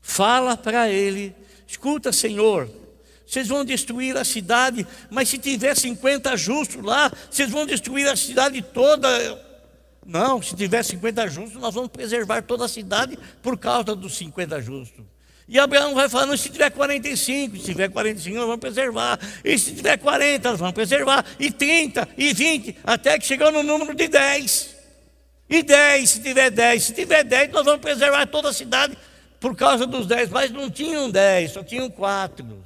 Fala 0.00 0.56
para 0.56 0.88
ele: 0.88 1.34
escuta, 1.66 2.12
Senhor, 2.12 2.70
vocês 3.26 3.48
vão 3.48 3.64
destruir 3.64 4.16
a 4.16 4.24
cidade, 4.24 4.86
mas 5.10 5.28
se 5.28 5.36
tiver 5.36 5.76
50 5.76 6.36
justos 6.36 6.82
lá, 6.82 7.10
vocês 7.28 7.50
vão 7.50 7.66
destruir 7.66 8.08
a 8.08 8.14
cidade 8.14 8.62
toda. 8.62 9.08
Não, 10.06 10.40
se 10.40 10.54
tiver 10.54 10.84
50 10.84 11.28
justos, 11.28 11.60
nós 11.60 11.74
vamos 11.74 11.90
preservar 11.90 12.42
toda 12.42 12.64
a 12.64 12.68
cidade 12.68 13.18
por 13.42 13.58
causa 13.58 13.96
dos 13.96 14.16
50 14.16 14.62
justos. 14.62 15.04
E 15.48 15.58
Abraão 15.58 15.94
vai 15.94 16.08
falando: 16.08 16.36
se 16.36 16.48
tiver 16.48 16.70
45, 16.70 17.56
se 17.56 17.64
tiver 17.64 17.88
45, 17.88 18.36
nós 18.36 18.46
vamos 18.46 18.60
preservar. 18.60 19.18
E 19.44 19.58
se 19.58 19.74
tiver 19.74 19.96
40, 19.96 20.50
nós 20.50 20.60
vamos 20.60 20.74
preservar. 20.74 21.24
E 21.38 21.50
30, 21.50 22.08
e 22.16 22.32
20, 22.32 22.76
até 22.84 23.18
que 23.18 23.26
chegou 23.26 23.50
no 23.50 23.62
número 23.62 23.94
de 23.94 24.06
10. 24.06 24.76
E 25.48 25.62
10, 25.62 26.10
se 26.10 26.22
tiver 26.22 26.50
10, 26.50 26.82
se 26.82 26.92
tiver 26.92 27.24
10, 27.24 27.50
nós 27.52 27.64
vamos 27.64 27.80
preservar 27.80 28.26
toda 28.26 28.50
a 28.50 28.52
cidade 28.52 28.96
por 29.40 29.56
causa 29.56 29.86
dos 29.86 30.06
10. 30.06 30.30
Mas 30.30 30.50
não 30.50 30.70
tinham 30.70 31.10
10, 31.10 31.52
só 31.52 31.62
tinham 31.62 31.90
4. 31.90 32.64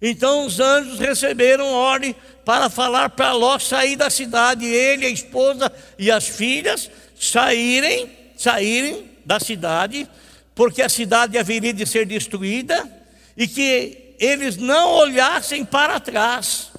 Então 0.00 0.46
os 0.46 0.60
anjos 0.60 0.98
receberam 0.98 1.72
ordem 1.72 2.14
para 2.44 2.68
falar 2.68 3.10
para 3.10 3.32
Ló 3.32 3.58
sair 3.58 3.96
da 3.96 4.10
cidade, 4.10 4.66
ele, 4.66 5.06
a 5.06 5.10
esposa 5.10 5.72
e 5.98 6.10
as 6.10 6.28
filhas 6.28 6.90
saírem, 7.18 8.10
saírem 8.36 9.10
da 9.24 9.40
cidade 9.40 10.08
porque 10.56 10.80
a 10.80 10.88
cidade 10.88 11.36
haveria 11.36 11.74
de 11.74 11.84
ser 11.84 12.06
destruída 12.06 12.90
e 13.36 13.46
que 13.46 14.14
eles 14.18 14.56
não 14.56 14.94
olhassem 14.94 15.66
para 15.66 16.00
trás. 16.00 16.72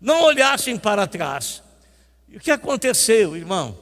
Não 0.00 0.24
olhassem 0.24 0.76
para 0.76 1.06
trás. 1.06 1.62
E 2.28 2.36
o 2.36 2.40
que 2.40 2.50
aconteceu, 2.50 3.36
irmão? 3.36 3.78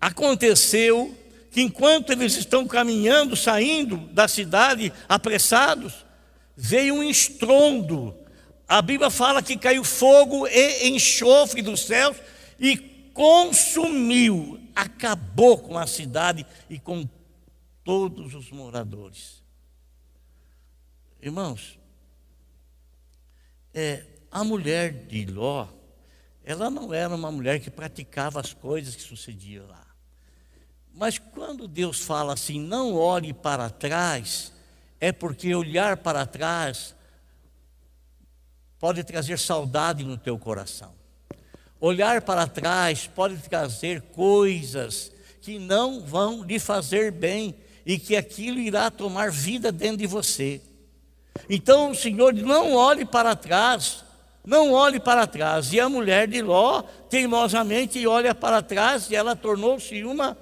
Aconteceu 0.00 1.14
que 1.50 1.62
enquanto 1.62 2.10
eles 2.10 2.36
estão 2.36 2.66
caminhando, 2.66 3.36
saindo 3.36 3.96
da 4.12 4.28
cidade 4.28 4.92
apressados, 5.08 6.04
veio 6.56 6.94
um 6.94 7.02
estrondo. 7.02 8.14
A 8.66 8.82
Bíblia 8.82 9.10
fala 9.10 9.42
que 9.42 9.56
caiu 9.56 9.82
fogo 9.82 10.46
e 10.46 10.88
enxofre 10.88 11.62
dos 11.62 11.80
céus 11.80 12.16
e 12.58 12.76
consumiu, 13.14 14.60
acabou 14.76 15.58
com 15.58 15.78
a 15.78 15.86
cidade 15.86 16.46
e 16.68 16.78
com 16.78 17.08
todos 17.82 18.34
os 18.34 18.50
moradores. 18.50 19.42
Irmãos, 21.20 21.78
é, 23.74 24.04
a 24.30 24.44
mulher 24.44 25.06
de 25.06 25.26
Ló, 25.26 25.66
ela 26.44 26.70
não 26.70 26.94
era 26.94 27.14
uma 27.14 27.32
mulher 27.32 27.60
que 27.60 27.70
praticava 27.70 28.40
as 28.40 28.52
coisas 28.52 28.94
que 28.94 29.02
sucediam 29.02 29.66
lá. 29.66 29.87
Mas 30.94 31.18
quando 31.18 31.68
Deus 31.68 32.00
fala 32.00 32.32
assim, 32.32 32.60
não 32.60 32.94
olhe 32.94 33.32
para 33.32 33.70
trás, 33.70 34.52
é 35.00 35.12
porque 35.12 35.54
olhar 35.54 35.96
para 35.98 36.26
trás 36.26 36.94
pode 38.78 39.02
trazer 39.04 39.38
saudade 39.38 40.04
no 40.04 40.16
teu 40.16 40.38
coração. 40.38 40.92
Olhar 41.80 42.22
para 42.22 42.46
trás 42.46 43.06
pode 43.06 43.36
trazer 43.38 44.02
coisas 44.02 45.12
que 45.40 45.58
não 45.58 46.00
vão 46.00 46.42
lhe 46.42 46.58
fazer 46.58 47.12
bem 47.12 47.54
e 47.86 47.98
que 47.98 48.16
aquilo 48.16 48.58
irá 48.58 48.90
tomar 48.90 49.30
vida 49.30 49.70
dentro 49.70 49.98
de 49.98 50.06
você. 50.06 50.60
Então 51.48 51.92
o 51.92 51.94
Senhor 51.94 52.34
não 52.34 52.74
olhe 52.74 53.04
para 53.04 53.34
trás, 53.36 54.04
não 54.44 54.72
olhe 54.72 54.98
para 54.98 55.26
trás. 55.26 55.72
E 55.72 55.80
a 55.80 55.88
mulher 55.88 56.26
de 56.26 56.42
Ló, 56.42 56.82
teimosamente, 57.08 58.04
olha 58.06 58.34
para 58.34 58.60
trás 58.60 59.10
e 59.10 59.16
ela 59.16 59.36
tornou-se 59.36 60.02
uma 60.04 60.36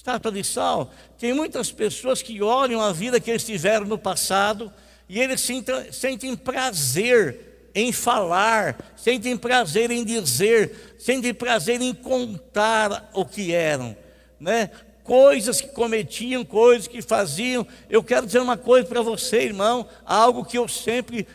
estátua 0.00 0.32
de 0.32 0.42
sal. 0.42 0.90
Tem 1.18 1.34
muitas 1.34 1.70
pessoas 1.70 2.22
que 2.22 2.42
olham 2.42 2.80
a 2.80 2.90
vida 2.90 3.20
que 3.20 3.30
eles 3.30 3.44
tiveram 3.44 3.84
no 3.86 3.98
passado 3.98 4.72
e 5.06 5.20
eles 5.20 5.46
sentem, 5.92 6.34
prazer 6.34 7.68
em 7.74 7.92
falar, 7.92 8.94
sentem 8.96 9.36
prazer 9.36 9.90
em 9.90 10.02
dizer, 10.02 10.96
sentem 10.98 11.34
prazer 11.34 11.82
em 11.82 11.92
contar 11.92 13.10
o 13.12 13.26
que 13.26 13.52
eram. 13.52 13.94
Né? 14.40 14.70
coisas 15.10 15.60
que 15.60 15.66
cometiam, 15.70 16.44
coisas 16.44 16.86
que 16.86 17.02
faziam. 17.02 17.66
Eu 17.88 18.00
quero 18.00 18.26
dizer 18.26 18.38
uma 18.38 18.56
coisa 18.56 18.86
para 18.86 19.02
você, 19.02 19.42
irmão, 19.42 19.84
algo 20.06 20.44
que 20.44 20.56
eu 20.56 20.68
sempre 20.68 21.26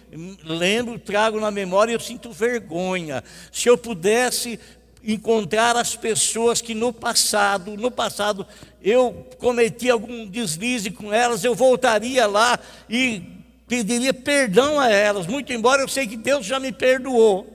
lembro, 0.46 0.98
trago 0.98 1.42
na 1.42 1.52
memória 1.52 1.92
e 1.92 1.96
eu 1.96 2.00
sinto 2.00 2.32
vergonha. 2.32 3.22
Se 3.52 3.68
eu 3.68 3.78
pudesse 3.78 4.58
encontrar 5.06 5.76
as 5.78 5.96
pessoas 5.96 6.62
que 6.62 6.74
no 6.74 6.92
passado, 6.92 7.78
no 7.78 7.92
passado 7.92 8.46
eu 8.82 9.28
cometi 9.38 9.90
algum 9.90 10.26
deslize 10.26 10.90
com 10.90 11.14
elas, 11.14 11.44
eu 11.44 11.54
voltaria 11.54 12.26
lá 12.26 12.60
e 12.90 13.22
pediria 13.68 14.14
perdão 14.14 14.80
a 14.80 14.90
elas, 14.90 15.28
muito 15.28 15.54
embora 15.54 15.82
eu 15.82 15.88
sei 15.88 16.08
que 16.08 16.18
Deus 16.18 16.46
já 16.46 16.60
me 16.60 16.72
perdoou. 16.72 17.52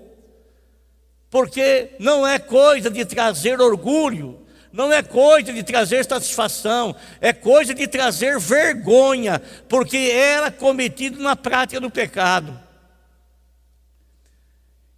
Porque 1.28 1.90
não 1.98 2.26
é 2.26 2.38
coisa 2.38 2.90
de 2.90 3.04
trazer 3.04 3.60
orgulho, 3.60 4.40
não 4.72 4.92
é 4.92 5.02
coisa 5.02 5.52
de 5.52 5.62
trazer 5.62 6.04
satisfação, 6.04 6.94
é 7.20 7.32
coisa 7.32 7.72
de 7.74 7.86
trazer 7.86 8.38
vergonha, 8.38 9.40
porque 9.68 9.96
era 9.96 10.50
cometido 10.50 11.20
na 11.20 11.36
prática 11.36 11.80
do 11.80 11.90
pecado. 11.90 12.58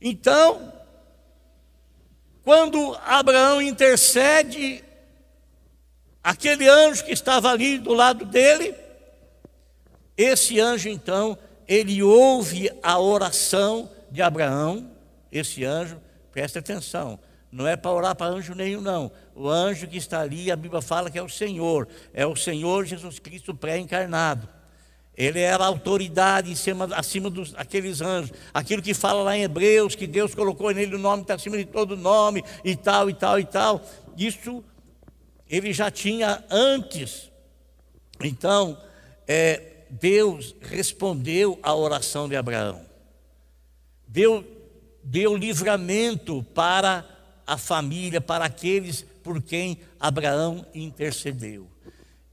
Então, 0.01 0.73
quando 2.45 2.97
Abraão 3.05 3.63
intercede, 3.63 4.83
aquele 6.23 6.69
anjo 6.69 7.05
que 7.05 7.13
estava 7.13 7.51
ali 7.51 7.79
do 7.79 7.93
lado 7.93 8.25
dele, 8.25 8.75
esse 10.17 10.61
anjo 10.61 10.89
então, 10.89 11.39
ele 11.67 12.03
ouve 12.03 12.71
a 12.83 12.99
oração 12.99 13.91
de 14.11 14.21
Abraão, 14.21 14.91
esse 15.31 15.65
anjo, 15.65 16.01
presta 16.31 16.59
atenção, 16.59 17.19
não 17.53 17.69
é 17.69 17.77
para 17.77 17.91
orar 17.91 18.17
para 18.17 18.33
anjo 18.33 18.55
nenhum, 18.55 18.81
não. 18.81 19.13
O 19.35 19.47
anjo 19.47 19.87
que 19.87 19.99
está 19.99 20.21
ali, 20.21 20.51
a 20.51 20.57
Bíblia 20.57 20.81
fala 20.81 21.11
que 21.11 21.19
é 21.19 21.23
o 21.23 21.29
Senhor. 21.29 21.87
É 22.15 22.27
o 22.27 22.35
Senhor 22.35 22.87
Jesus 22.87 23.19
Cristo 23.19 23.55
pré-encarnado. 23.55 24.49
Ele 25.17 25.41
era 25.41 25.67
autoridade 25.67 26.51
em 26.51 26.55
cima, 26.55 26.89
acima 26.95 27.29
dos, 27.29 27.53
daqueles 27.53 28.01
anjos. 28.01 28.33
Aquilo 28.53 28.81
que 28.81 28.95
fala 28.95 29.23
lá 29.23 29.37
em 29.37 29.43
Hebreus, 29.43 29.95
que 29.95 30.07
Deus 30.07 30.35
colocou 30.35 30.71
nele 30.71 30.97
o 30.97 30.99
nome, 30.99 31.23
está 31.23 31.35
acima 31.35 31.59
de 31.59 31.67
todo 31.67 31.97
nome, 31.97 32.43
e 32.65 32.75
tal, 32.75 33.11
e 33.11 33.15
tal, 33.15 33.39
e 33.39 33.45
tal. 33.45 33.85
Isso 34.17 34.65
ele 35.49 35.73
já 35.73 35.91
tinha 35.91 36.43
antes. 36.51 37.31
Então, 38.23 38.79
é, 39.29 39.85
Deus 39.91 40.55
respondeu 40.63 41.59
à 41.63 41.75
oração 41.75 42.27
de 42.27 42.35
Abraão. 42.35 42.81
Deu, 44.09 44.45
deu 45.05 45.37
livramento 45.37 46.43
para 46.55 47.05
a 47.47 47.59
família, 47.59 48.21
para 48.21 48.47
aqueles 48.47 49.05
por 49.23 49.43
quem 49.43 49.79
Abraão 50.01 50.65
intercedeu. 50.75 51.72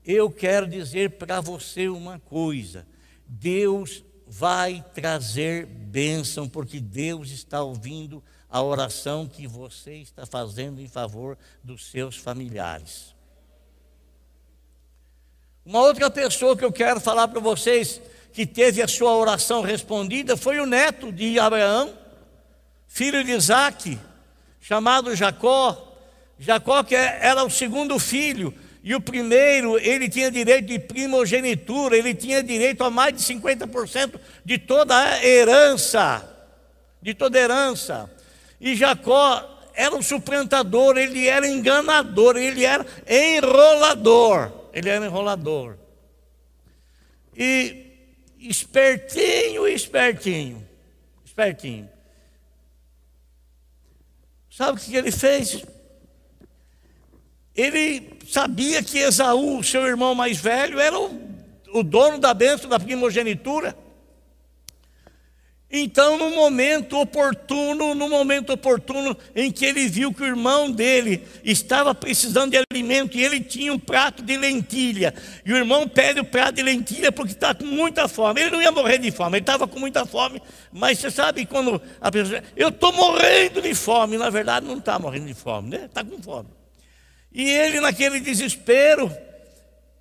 Eu 0.06 0.32
quero 0.32 0.68
dizer 0.68 1.12
para 1.12 1.42
você 1.42 1.88
uma 1.88 2.20
coisa: 2.20 2.86
Deus 3.28 4.04
vai 4.26 4.84
trazer 4.94 5.66
bênção, 5.66 6.48
porque 6.48 6.80
Deus 6.80 7.32
está 7.32 7.62
ouvindo 7.62 8.24
a 8.50 8.62
oração 8.62 9.28
que 9.28 9.48
você 9.48 9.96
está 9.96 10.26
fazendo 10.26 10.82
em 10.82 10.88
favor 10.88 11.38
dos 11.64 11.90
seus 11.90 12.16
familiares. 12.16 13.14
Uma 15.66 15.82
outra 15.82 16.10
pessoa 16.10 16.58
que 16.58 16.66
eu 16.66 16.72
quero 16.72 17.00
falar 17.00 17.28
para 17.28 17.40
vocês 17.40 18.02
que 18.34 18.46
teve 18.46 18.82
a 18.82 18.88
sua 18.88 19.16
oração 19.16 19.62
respondida 19.62 20.36
foi 20.38 20.60
o 20.60 20.66
neto 20.66 21.12
de 21.12 21.38
Abraão, 21.38 21.94
filho 22.88 23.24
de 23.24 23.32
Isaac, 23.32 24.00
chamado 24.60 25.16
Jacó. 25.16 25.86
Jacó 26.40 26.84
que 26.84 26.96
era 26.96 27.44
o 27.44 27.50
segundo 27.50 28.00
filho, 28.00 28.54
e 28.82 28.96
o 28.96 29.02
primeiro, 29.02 29.78
ele 29.78 30.08
tinha 30.08 30.32
direito 30.32 30.68
de 30.68 30.80
primogenitura, 30.80 31.98
ele 31.98 32.14
tinha 32.14 32.42
direito 32.42 32.84
a 32.84 32.90
mais 32.90 33.14
de 33.14 33.22
50% 33.22 34.20
de 34.46 34.58
toda 34.58 34.98
a 34.98 35.26
herança, 35.26 36.26
de 37.02 37.14
toda 37.14 37.38
a 37.38 37.42
herança. 37.42 38.10
E 38.60 38.76
Jacó 38.76 39.58
era 39.74 39.94
um 39.96 40.02
suplantador, 40.02 40.98
ele 40.98 41.28
era 41.28 41.48
enganador, 41.48 42.38
ele 42.38 42.66
era 42.66 42.86
enrolador. 43.08 44.52
Ele 44.74 44.90
era 44.90 45.06
enrolador. 45.06 45.78
E 47.36 47.86
espertinho, 48.40 49.68
espertinho, 49.68 50.68
espertinho. 51.26 51.90
Sabe 54.50 54.78
o 54.78 54.82
que 54.82 54.96
ele 54.96 55.12
fez? 55.12 55.66
Ele 57.56 58.19
sabia 58.30 58.84
que 58.84 59.00
Esaú, 59.00 59.64
seu 59.64 59.86
irmão 59.86 60.14
mais 60.14 60.38
velho, 60.38 60.80
era 60.80 60.98
o, 60.98 61.20
o 61.74 61.84
dono 61.84 62.20
da 62.20 62.34
bênção 62.34 62.70
da 62.70 62.80
primogenitura. 62.80 63.76
Então, 65.72 66.18
no 66.18 66.32
momento 66.32 66.98
oportuno, 66.98 67.94
no 67.94 68.10
momento 68.10 68.54
oportuno 68.54 69.16
em 69.36 69.52
que 69.52 69.64
ele 69.64 69.88
viu 69.88 70.12
que 70.12 70.24
o 70.24 70.26
irmão 70.26 70.72
dele 70.72 71.24
estava 71.44 71.94
precisando 71.94 72.52
de 72.52 72.64
alimento 72.72 73.16
e 73.16 73.24
ele 73.24 73.40
tinha 73.40 73.72
um 73.72 73.78
prato 73.78 74.24
de 74.24 74.36
lentilha, 74.36 75.14
e 75.46 75.54
o 75.54 75.58
irmão 75.58 75.88
pede 75.88 76.22
o 76.22 76.26
prato 76.26 76.56
de 76.56 76.64
lentilha 76.64 77.12
porque 77.12 77.34
está 77.34 77.54
com 77.54 77.66
muita 77.66 78.08
fome. 78.08 78.42
Ele 78.42 78.50
não 78.50 78.62
ia 78.62 78.72
morrer 78.72 78.98
de 78.98 79.12
fome, 79.12 79.38
ele 79.38 79.44
estava 79.44 79.68
com 79.68 79.80
muita 79.80 80.08
fome, 80.08 80.42
mas 80.72 80.98
você 80.98 81.12
sabe 81.12 81.46
quando 81.46 81.80
a 82.02 82.12
pessoa, 82.12 82.44
eu 82.56 82.70
estou 82.70 82.92
morrendo 82.92 83.62
de 83.62 83.76
fome, 83.76 84.18
na 84.18 84.32
verdade 84.32 84.66
não 84.66 84.80
está 84.80 84.98
morrendo 84.98 85.28
de 85.28 85.36
fome, 85.36 85.70
né? 85.70 85.86
Está 85.86 86.04
com 86.04 86.20
fome. 86.20 86.59
E 87.32 87.50
ele, 87.50 87.80
naquele 87.80 88.20
desespero, 88.20 89.12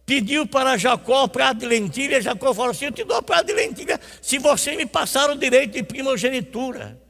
pediu 0.06 0.46
para 0.46 0.78
Jacó 0.78 1.28
prato 1.28 1.58
de 1.58 1.66
lentilha. 1.66 2.20
Jacó 2.20 2.54
falou 2.54 2.70
assim: 2.70 2.86
Eu 2.86 2.92
te 2.92 3.04
dou 3.04 3.18
o 3.18 3.22
prato 3.22 3.46
de 3.46 3.52
lentilha 3.52 4.00
se 4.22 4.38
você 4.38 4.74
me 4.74 4.86
passar 4.86 5.30
o 5.30 5.36
direito 5.36 5.72
de 5.72 5.82
primogenitura. 5.82 7.00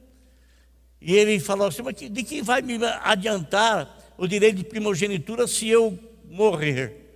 E 1.01 1.15
ele 1.15 1.39
falou 1.39 1.69
assim: 1.69 1.83
Mas 1.83 1.95
de 1.97 2.23
que 2.23 2.43
vai 2.43 2.61
me 2.61 2.79
adiantar 3.03 4.15
o 4.17 4.27
direito 4.27 4.57
de 4.57 4.65
primogenitura 4.65 5.47
se 5.47 5.69
eu 5.69 5.97
morrer? 6.25 7.09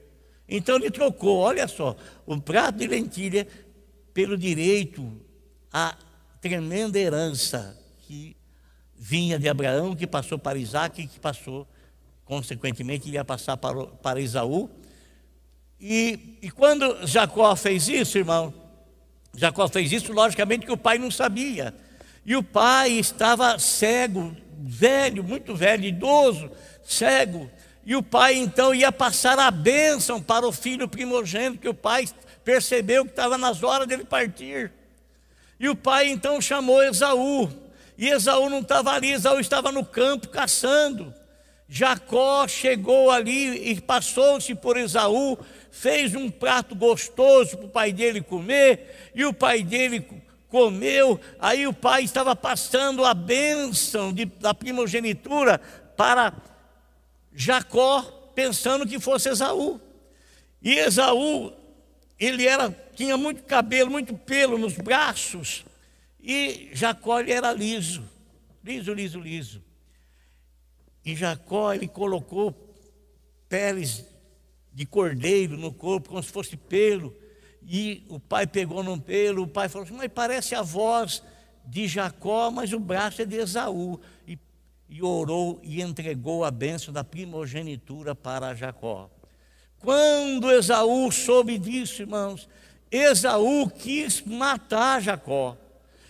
Então 0.49 0.77
ele 0.77 0.91
trocou, 0.91 1.39
olha 1.39 1.67
só, 1.67 1.97
o 2.27 2.39
prato 2.39 2.79
de 2.79 2.87
lentilha 2.87 3.47
pelo 4.13 4.37
direito 4.37 5.11
à 5.73 5.97
tremenda 6.41 6.99
herança 6.99 7.79
que 8.03 8.37
vinha 8.95 9.39
de 9.39 9.49
Abraão, 9.49 9.97
que 9.97 10.07
passou 10.07 10.39
para 10.39 10.59
Isaac 10.59 11.07
que 11.07 11.19
passou 11.19 11.67
consequentemente, 12.33 13.11
ele 13.11 13.17
ia 13.17 13.25
passar 13.27 13.59
para, 13.59 13.85
para 13.85 14.19
Isaú. 14.19 14.71
E, 15.79 16.39
e 16.41 16.51
quando 16.51 17.07
Jacó 17.07 17.55
fez 17.55 17.89
isso, 17.89 18.17
irmão, 18.17 18.55
Jacó 19.37 19.69
fez 19.69 19.93
isso, 19.93 20.15
logicamente 20.15 20.65
que 20.65 20.73
o 20.73 20.77
pai 20.79 20.97
não 20.97 21.11
sabia. 21.11 21.75
E 22.25 22.35
o 22.35 22.43
pai 22.43 22.93
estava 22.93 23.59
cego, 23.59 24.35
velho, 24.59 25.23
muito 25.23 25.55
velho, 25.55 25.85
idoso, 25.85 26.51
cego. 26.83 27.51
E 27.85 27.95
o 27.95 28.03
pai 28.03 28.37
então 28.37 28.75
ia 28.75 28.91
passar 28.91 29.39
a 29.39 29.51
bênção 29.51 30.23
para 30.23 30.49
o 30.49 30.53
filho 30.53 30.89
primogênito, 30.89 31.61
que 31.61 31.69
o 31.69 31.75
pai 31.75 32.09
percebeu 32.43 33.05
que 33.05 33.11
estava 33.11 33.37
nas 33.37 33.63
horas 33.63 33.87
dele 33.87 34.07
partir. 34.07 34.73
E 35.61 35.69
o 35.69 35.77
pai 35.77 36.09
então 36.09 36.41
chamou 36.41 36.83
Esaú. 36.83 37.51
E 37.99 38.09
Esaú 38.09 38.49
não 38.49 38.61
estava 38.61 38.93
ali, 38.93 39.13
Esaú 39.13 39.39
estava 39.39 39.71
no 39.71 39.85
campo 39.85 40.31
caçando. 40.31 41.13
Jacó 41.75 42.47
chegou 42.47 43.11
ali 43.11 43.71
e 43.71 43.81
passou-se 43.81 44.55
por 44.55 44.77
Esaú, 44.77 45.39
fez 45.71 46.15
um 46.15 46.29
prato 46.31 46.75
gostoso 46.75 47.57
para 47.57 47.67
o 47.67 47.71
pai 47.71 47.95
dele 47.95 48.21
comer, 48.21 49.11
e 49.15 49.25
o 49.25 49.33
pai 49.33 49.63
dele 49.63 50.07
comeu. 50.51 51.19
Aí 51.41 51.67
o 51.67 51.73
pai 51.73 52.03
estava 52.05 52.37
passando 52.37 53.07
a 53.07 53.15
bênção 53.15 54.13
de, 54.13 54.27
da 54.27 54.53
primogenitura 54.53 55.59
para 55.97 56.35
Jacó, 57.35 58.03
pensando 58.35 58.87
que 58.87 59.01
fosse 59.01 59.31
Esaú. 59.31 59.81
E 60.61 60.75
Esaú, 60.75 61.55
ele 62.21 62.47
era, 62.47 62.71
tinha 62.95 63.17
muito 63.17 63.45
cabelo, 63.45 63.91
muito 63.91 64.15
pelo 64.15 64.59
nos 64.59 64.75
braços, 64.75 65.65
e 66.23 66.69
Jacó 66.75 67.19
ele 67.19 67.33
era 67.33 67.51
liso, 67.51 68.05
liso, 68.63 68.93
liso, 68.93 69.19
liso. 69.19 69.72
E 71.05 71.17
Jacó, 71.17 71.73
ele 71.73 71.89
colocou 71.89 72.55
peles 73.49 74.05
de 74.73 74.87
cordeiro 74.87 75.57
no 75.57 75.73
corpo, 75.73 76.11
como 76.11 76.23
se 76.23 76.31
fosse 76.31 76.57
pelo. 76.57 77.15
E 77.63 78.05
o 78.09 78.19
pai 78.19 78.47
pegou 78.47 78.83
num 78.83 78.99
pelo, 78.99 79.43
o 79.43 79.49
pai 79.49 79.69
falou 79.69 79.87
assim, 79.87 79.97
mas 79.97 80.11
parece 80.13 80.55
a 80.55 80.63
voz 80.63 81.23
de 81.65 81.87
Jacó, 81.87 82.51
mas 82.51 82.73
o 82.73 82.81
braço 82.81 83.23
é 83.23 83.25
de 83.25 83.37
Esaú. 83.37 84.01
E, 84.27 84.39
e 84.89 85.03
orou 85.03 85.61
e 85.63 85.81
entregou 85.81 86.45
a 86.45 86.51
bênção 86.51 86.93
da 86.93 87.05
primogenitura 87.05 88.15
para 88.15 88.55
Jacó. 88.55 89.11
Quando 89.79 90.51
Esaú 90.51 91.11
soube 91.11 91.59
disso, 91.59 92.03
irmãos, 92.03 92.49
Esaú 92.91 93.69
quis 93.69 94.23
matar 94.23 95.03
Jacó. 95.03 95.57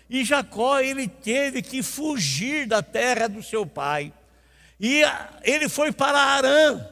E 0.08 0.24
Jacó, 0.24 0.78
ele 0.78 1.08
teve 1.08 1.62
que 1.62 1.82
fugir 1.82 2.66
da 2.66 2.82
terra 2.82 3.28
do 3.28 3.42
seu 3.42 3.64
pai. 3.64 4.12
E 4.82 5.02
ele 5.44 5.68
foi 5.68 5.92
para 5.92 6.18
Arã. 6.18 6.84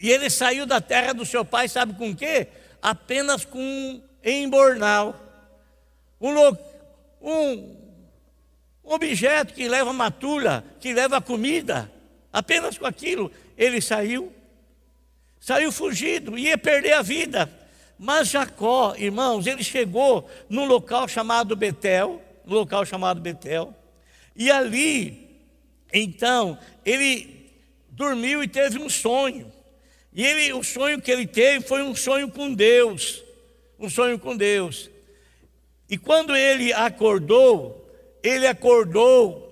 E 0.00 0.08
ele 0.08 0.30
saiu 0.30 0.64
da 0.64 0.80
terra 0.80 1.12
do 1.12 1.26
seu 1.26 1.44
pai, 1.44 1.68
sabe 1.68 1.94
com 1.94 2.14
quê? 2.14 2.46
Apenas 2.80 3.44
com 3.44 3.58
um 3.58 4.00
embornal. 4.24 5.20
Um, 6.20 6.36
um 7.20 7.76
objeto 8.84 9.52
que 9.52 9.68
leva 9.68 9.92
matula, 9.92 10.64
que 10.78 10.94
leva 10.94 11.20
comida. 11.20 11.90
Apenas 12.32 12.78
com 12.78 12.86
aquilo 12.86 13.32
ele 13.58 13.80
saiu. 13.80 14.32
Saiu 15.40 15.72
fugido, 15.72 16.38
ia 16.38 16.56
perder 16.56 16.92
a 16.92 17.02
vida. 17.02 17.50
Mas 17.98 18.28
Jacó, 18.28 18.94
irmãos, 18.96 19.48
ele 19.48 19.64
chegou 19.64 20.30
num 20.48 20.64
local 20.64 21.08
chamado 21.08 21.56
Betel, 21.56 22.22
no 22.46 22.54
local 22.54 22.86
chamado 22.86 23.20
Betel, 23.20 23.74
e 24.36 24.50
ali 24.50 25.29
então, 25.92 26.58
ele 26.84 27.50
dormiu 27.90 28.42
e 28.42 28.48
teve 28.48 28.78
um 28.78 28.88
sonho. 28.88 29.52
E 30.12 30.24
ele, 30.24 30.52
o 30.52 30.62
sonho 30.62 31.00
que 31.00 31.10
ele 31.10 31.26
teve 31.26 31.64
foi 31.66 31.82
um 31.82 31.94
sonho 31.94 32.30
com 32.30 32.52
Deus. 32.52 33.22
Um 33.78 33.88
sonho 33.88 34.18
com 34.18 34.36
Deus. 34.36 34.90
E 35.88 35.98
quando 35.98 36.36
ele 36.36 36.72
acordou, 36.72 37.88
ele 38.22 38.46
acordou 38.46 39.50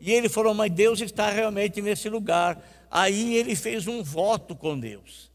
e 0.00 0.12
ele 0.12 0.28
falou: 0.28 0.54
Mas 0.54 0.72
Deus 0.72 1.00
está 1.00 1.30
realmente 1.30 1.82
nesse 1.82 2.08
lugar. 2.08 2.62
Aí 2.90 3.36
ele 3.36 3.54
fez 3.54 3.86
um 3.86 4.02
voto 4.02 4.54
com 4.54 4.78
Deus. 4.78 5.30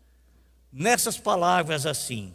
Nessas 0.72 1.18
palavras 1.18 1.86
assim, 1.86 2.34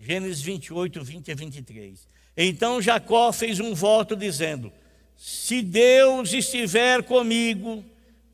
Gênesis 0.00 0.40
28, 0.40 1.04
20 1.04 1.32
a 1.32 1.34
23. 1.34 2.08
Então 2.36 2.80
Jacó 2.80 3.32
fez 3.32 3.60
um 3.60 3.74
voto 3.74 4.16
dizendo: 4.16 4.72
se 5.24 5.62
Deus 5.62 6.32
estiver 6.32 7.04
comigo, 7.04 7.84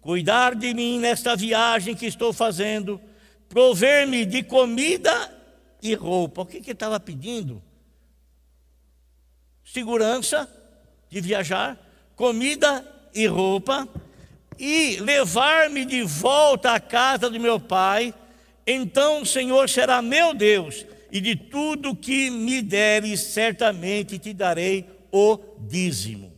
cuidar 0.01 0.55
de 0.55 0.73
mim 0.73 0.99
nesta 0.99 1.37
viagem 1.37 1.95
que 1.95 2.07
estou 2.07 2.33
fazendo, 2.33 2.99
prover-me 3.47 4.25
de 4.25 4.43
comida 4.43 5.31
e 5.83 5.93
roupa. 5.93 6.41
O 6.41 6.47
que, 6.47 6.63
que 6.63 6.71
ele 6.71 6.73
estava 6.73 6.99
pedindo? 6.99 7.63
Segurança 9.63 10.51
de 11.11 11.21
viajar, 11.21 11.79
comida 12.17 12.83
e 13.15 13.27
roupa, 13.27 13.87
e 14.59 14.97
levar-me 14.97 15.85
de 15.85 16.03
volta 16.03 16.73
à 16.73 16.81
casa 16.81 17.29
do 17.29 17.39
meu 17.39 17.61
pai. 17.61 18.15
Então 18.67 19.21
o 19.21 19.27
Senhor 19.27 19.69
será 19.69 20.01
meu 20.01 20.33
Deus, 20.33 20.87
e 21.13 21.21
de 21.21 21.37
tudo 21.37 21.95
que 21.95 22.31
me 22.31 22.63
deres, 22.63 23.21
certamente 23.21 24.19
te 24.19 24.33
darei 24.33 24.89
o 25.13 25.39
dízimo. 25.59 26.38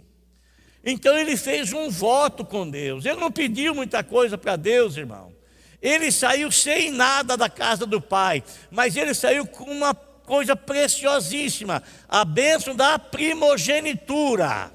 Então 0.85 1.17
ele 1.19 1.37
fez 1.37 1.73
um 1.73 1.91
voto 1.91 2.45
com 2.45 2.69
Deus. 2.69 3.05
Ele 3.05 3.21
não 3.21 3.31
pediu 3.31 3.75
muita 3.75 4.03
coisa 4.03 4.39
para 4.39 4.57
Deus, 4.57 4.97
irmão. 4.97 5.33
Ele 5.81 6.13
saiu 6.13 6.51
sem 6.51 6.91
nada 6.91 7.37
da 7.37 7.49
casa 7.49 7.87
do 7.87 8.01
pai, 8.01 8.43
mas 8.71 8.97
ele 8.97 9.15
saiu 9.15 9.47
com 9.47 9.65
uma 9.65 9.95
coisa 9.95 10.55
preciosíssima: 10.55 11.83
a 12.09 12.25
bênção 12.25 12.75
da 12.75 12.99
primogenitura, 12.99 14.71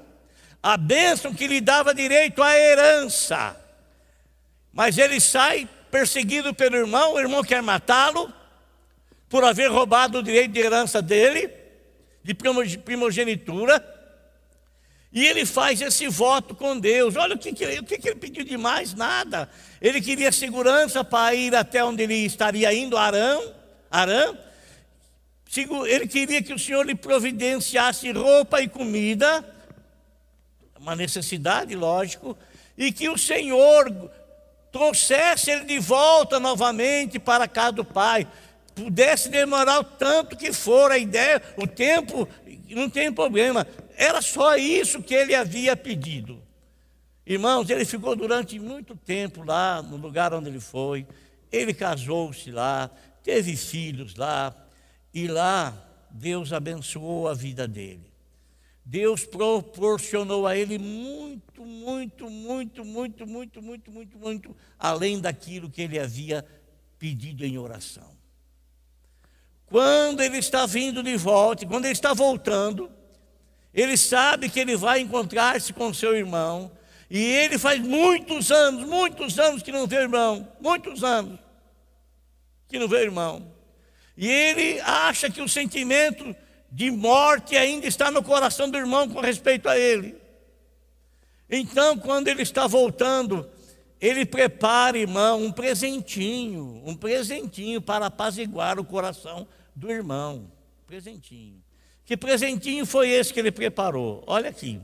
a 0.62 0.76
bênção 0.76 1.32
que 1.32 1.46
lhe 1.46 1.60
dava 1.60 1.94
direito 1.94 2.42
à 2.42 2.56
herança. 2.58 3.56
Mas 4.72 4.98
ele 4.98 5.20
sai 5.20 5.68
perseguido 5.90 6.52
pelo 6.52 6.76
irmão, 6.76 7.14
o 7.14 7.20
irmão 7.20 7.42
quer 7.42 7.62
matá-lo 7.62 8.32
por 9.28 9.44
haver 9.44 9.70
roubado 9.70 10.18
o 10.18 10.22
direito 10.22 10.52
de 10.52 10.60
herança 10.60 11.00
dele, 11.00 11.50
de 12.22 12.34
primogenitura. 12.34 13.95
E 15.16 15.26
ele 15.26 15.46
faz 15.46 15.80
esse 15.80 16.06
voto 16.08 16.54
com 16.54 16.78
Deus. 16.78 17.16
Olha 17.16 17.36
o 17.36 17.38
que, 17.38 17.48
o 17.48 17.54
que, 17.54 17.64
ele 17.64 18.16
pediu 18.16 18.44
de 18.44 18.58
mais? 18.58 18.92
Nada. 18.92 19.48
Ele 19.80 19.98
queria 19.98 20.30
segurança 20.30 21.02
para 21.02 21.34
ir 21.34 21.56
até 21.56 21.82
onde 21.82 22.02
ele 22.02 22.16
estaria 22.16 22.70
indo, 22.74 22.98
Arão. 22.98 23.54
Arã. 23.90 24.36
Ele 25.86 26.06
queria 26.06 26.42
que 26.42 26.52
o 26.52 26.58
Senhor 26.58 26.84
lhe 26.84 26.94
providenciasse 26.94 28.12
roupa 28.12 28.60
e 28.60 28.68
comida, 28.68 29.42
uma 30.78 30.94
necessidade, 30.94 31.74
lógico. 31.74 32.36
e 32.76 32.92
que 32.92 33.08
o 33.08 33.16
Senhor 33.16 34.10
trouxesse 34.70 35.50
ele 35.50 35.64
de 35.64 35.78
volta 35.78 36.38
novamente 36.38 37.18
para 37.18 37.44
a 37.44 37.48
casa 37.48 37.72
do 37.72 37.86
pai. 37.86 38.28
Pudesse 38.74 39.30
demorar 39.30 39.80
o 39.80 39.84
tanto 39.84 40.36
que 40.36 40.52
for 40.52 40.92
a 40.92 40.98
ideia, 40.98 41.42
o 41.56 41.66
tempo, 41.66 42.28
não 42.68 42.90
tem 42.90 43.10
problema. 43.10 43.66
Era 43.96 44.20
só 44.20 44.56
isso 44.56 45.02
que 45.02 45.14
ele 45.14 45.34
havia 45.34 45.74
pedido. 45.74 46.42
Irmãos, 47.26 47.68
ele 47.70 47.84
ficou 47.84 48.14
durante 48.14 48.58
muito 48.58 48.94
tempo 48.94 49.42
lá 49.42 49.82
no 49.82 49.96
lugar 49.96 50.32
onde 50.34 50.48
ele 50.48 50.60
foi. 50.60 51.06
Ele 51.50 51.72
casou-se 51.72 52.50
lá, 52.50 52.90
teve 53.22 53.56
filhos 53.56 54.14
lá, 54.14 54.54
e 55.12 55.26
lá 55.26 55.74
Deus 56.10 56.52
abençoou 56.52 57.26
a 57.26 57.34
vida 57.34 57.66
dele. 57.66 58.12
Deus 58.84 59.24
proporcionou 59.24 60.46
a 60.46 60.56
ele 60.56 60.78
muito, 60.78 61.64
muito, 61.64 62.30
muito, 62.30 62.84
muito, 62.84 63.26
muito, 63.26 63.62
muito, 63.62 63.90
muito, 63.90 64.18
muito, 64.18 64.56
além 64.78 65.20
daquilo 65.20 65.68
que 65.68 65.82
ele 65.82 65.98
havia 65.98 66.46
pedido 66.98 67.44
em 67.44 67.58
oração. 67.58 68.14
Quando 69.66 70.22
ele 70.22 70.38
está 70.38 70.66
vindo 70.66 71.02
de 71.02 71.16
volta, 71.16 71.66
quando 71.66 71.86
ele 71.86 71.92
está 71.92 72.14
voltando, 72.14 72.88
ele 73.76 73.96
sabe 73.98 74.48
que 74.48 74.58
ele 74.58 74.74
vai 74.74 75.00
encontrar-se 75.00 75.72
com 75.74 75.92
seu 75.92 76.16
irmão, 76.16 76.72
e 77.10 77.22
ele 77.22 77.58
faz 77.58 77.78
muitos 77.80 78.50
anos, 78.50 78.88
muitos 78.88 79.38
anos 79.38 79.62
que 79.62 79.70
não 79.70 79.86
vê 79.86 79.98
o 79.98 80.02
irmão, 80.02 80.48
muitos 80.60 81.04
anos 81.04 81.38
que 82.68 82.78
não 82.78 82.88
vê 82.88 82.96
o 82.96 83.02
irmão. 83.02 83.52
E 84.16 84.26
ele 84.28 84.80
acha 84.80 85.30
que 85.30 85.42
o 85.42 85.48
sentimento 85.48 86.34
de 86.72 86.90
morte 86.90 87.54
ainda 87.54 87.86
está 87.86 88.10
no 88.10 88.22
coração 88.22 88.68
do 88.68 88.78
irmão 88.78 89.08
com 89.08 89.20
respeito 89.20 89.68
a 89.68 89.78
ele. 89.78 90.16
Então, 91.48 91.96
quando 91.98 92.28
ele 92.28 92.42
está 92.42 92.66
voltando, 92.66 93.48
ele 94.00 94.24
prepara, 94.26 94.98
irmão, 94.98 95.42
um 95.42 95.52
presentinho, 95.52 96.82
um 96.84 96.94
presentinho 96.94 97.80
para 97.80 98.06
apaziguar 98.06 98.80
o 98.80 98.84
coração 98.84 99.46
do 99.74 99.90
irmão. 99.90 100.50
Presentinho. 100.86 101.65
Que 102.06 102.16
presentinho 102.16 102.86
foi 102.86 103.10
esse 103.10 103.34
que 103.34 103.40
ele 103.40 103.50
preparou? 103.50 104.22
Olha 104.28 104.48
aqui. 104.48 104.80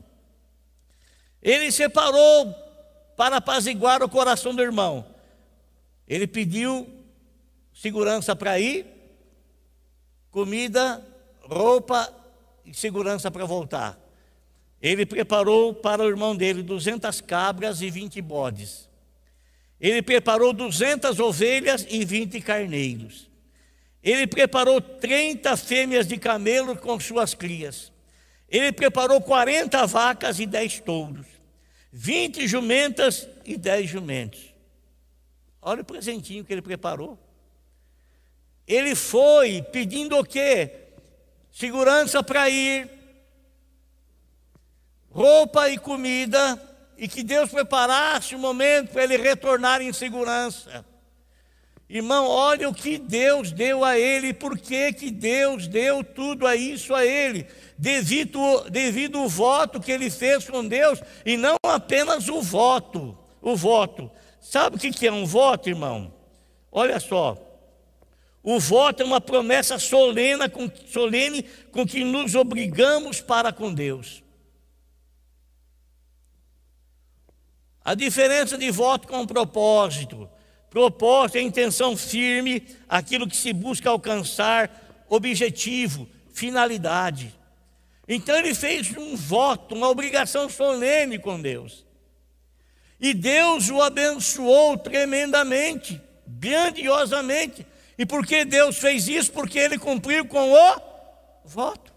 Ele 1.40 1.70
separou 1.70 2.52
para 3.16 3.36
apaziguar 3.36 4.02
o 4.02 4.08
coração 4.08 4.52
do 4.52 4.60
irmão. 4.60 5.06
Ele 6.06 6.26
pediu 6.26 6.88
segurança 7.72 8.34
para 8.34 8.58
ir, 8.58 8.84
comida, 10.32 11.00
roupa 11.42 12.12
e 12.64 12.74
segurança 12.74 13.30
para 13.30 13.44
voltar. 13.44 13.98
Ele 14.80 15.06
preparou 15.06 15.72
para 15.72 16.02
o 16.02 16.08
irmão 16.08 16.34
dele 16.34 16.60
200 16.60 17.20
cabras 17.20 17.80
e 17.80 17.88
20 17.88 18.20
bodes. 18.20 18.90
Ele 19.80 20.02
preparou 20.02 20.52
200 20.52 21.20
ovelhas 21.20 21.86
e 21.88 22.04
20 22.04 22.40
carneiros. 22.40 23.31
Ele 24.02 24.26
preparou 24.26 24.80
30 24.80 25.56
fêmeas 25.56 26.06
de 26.06 26.16
camelo 26.16 26.76
com 26.76 26.98
suas 26.98 27.34
crias. 27.34 27.92
Ele 28.48 28.72
preparou 28.72 29.20
40 29.20 29.86
vacas 29.86 30.40
e 30.40 30.46
10 30.46 30.80
touros 30.80 31.32
vinte 31.92 32.48
jumentas 32.48 33.28
e 33.44 33.56
dez 33.58 33.90
jumentos. 33.90 34.54
Olha 35.60 35.82
o 35.82 35.84
presentinho 35.84 36.44
que 36.44 36.52
ele 36.52 36.62
preparou. 36.62 37.18
Ele 38.66 38.94
foi 38.94 39.60
pedindo 39.60 40.16
o 40.16 40.24
quê? 40.24 40.70
Segurança 41.52 42.22
para 42.22 42.48
ir, 42.48 42.90
roupa 45.10 45.68
e 45.68 45.76
comida, 45.76 46.60
e 46.96 47.06
que 47.06 47.22
Deus 47.22 47.50
preparasse 47.50 48.34
o 48.34 48.38
momento 48.38 48.90
para 48.92 49.04
ele 49.04 49.18
retornar 49.18 49.82
em 49.82 49.92
segurança. 49.92 50.84
Irmão, 51.94 52.26
olha 52.26 52.70
o 52.70 52.74
que 52.74 52.96
Deus 52.96 53.52
deu 53.52 53.84
a 53.84 53.98
ele, 53.98 54.32
por 54.32 54.58
que, 54.58 55.10
Deus 55.10 55.68
deu 55.68 56.02
tudo 56.02 56.46
a 56.46 56.56
isso 56.56 56.94
a 56.94 57.04
ele, 57.04 57.46
devido, 57.76 58.40
devido 58.70 59.18
ao 59.18 59.28
voto 59.28 59.78
que 59.78 59.92
ele 59.92 60.08
fez 60.08 60.48
com 60.48 60.66
Deus, 60.66 61.02
e 61.22 61.36
não 61.36 61.54
apenas 61.62 62.30
o 62.30 62.40
voto, 62.40 63.14
o 63.42 63.54
voto. 63.54 64.10
Sabe 64.40 64.76
o 64.76 64.78
que 64.78 65.06
é 65.06 65.12
um 65.12 65.26
voto, 65.26 65.68
irmão? 65.68 66.14
Olha 66.72 66.98
só, 66.98 67.36
o 68.42 68.58
voto 68.58 69.02
é 69.02 69.04
uma 69.04 69.20
promessa 69.20 69.78
solene 69.78 70.48
com, 70.48 70.70
solene 70.86 71.42
com 71.70 71.86
que 71.86 72.02
nos 72.04 72.34
obrigamos 72.34 73.20
para 73.20 73.52
com 73.52 73.70
Deus. 73.70 74.22
A 77.84 77.92
diferença 77.92 78.56
de 78.56 78.70
voto 78.70 79.06
com 79.06 79.26
propósito 79.26 80.26
Propósito 80.72 81.36
é 81.36 81.42
intenção 81.42 81.94
firme, 81.94 82.66
aquilo 82.88 83.28
que 83.28 83.36
se 83.36 83.52
busca 83.52 83.90
alcançar, 83.90 85.04
objetivo, 85.06 86.08
finalidade. 86.32 87.38
Então 88.08 88.34
ele 88.38 88.54
fez 88.54 88.96
um 88.96 89.14
voto, 89.14 89.74
uma 89.74 89.90
obrigação 89.90 90.48
solene 90.48 91.18
com 91.18 91.38
Deus. 91.38 91.84
E 92.98 93.12
Deus 93.12 93.68
o 93.68 93.82
abençoou 93.82 94.78
tremendamente, 94.78 96.00
grandiosamente. 96.26 97.66
E 97.98 98.06
por 98.06 98.26
que 98.26 98.42
Deus 98.42 98.78
fez 98.78 99.06
isso? 99.08 99.30
Porque 99.30 99.58
ele 99.58 99.76
cumpriu 99.76 100.24
com 100.24 100.52
o 100.52 100.80
voto. 101.44 101.92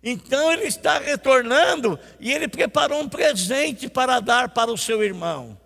Então 0.00 0.52
ele 0.52 0.66
está 0.66 1.00
retornando 1.00 1.98
e 2.20 2.32
ele 2.32 2.46
preparou 2.46 3.00
um 3.00 3.08
presente 3.08 3.88
para 3.88 4.20
dar 4.20 4.50
para 4.50 4.70
o 4.70 4.78
seu 4.78 5.02
irmão. 5.02 5.58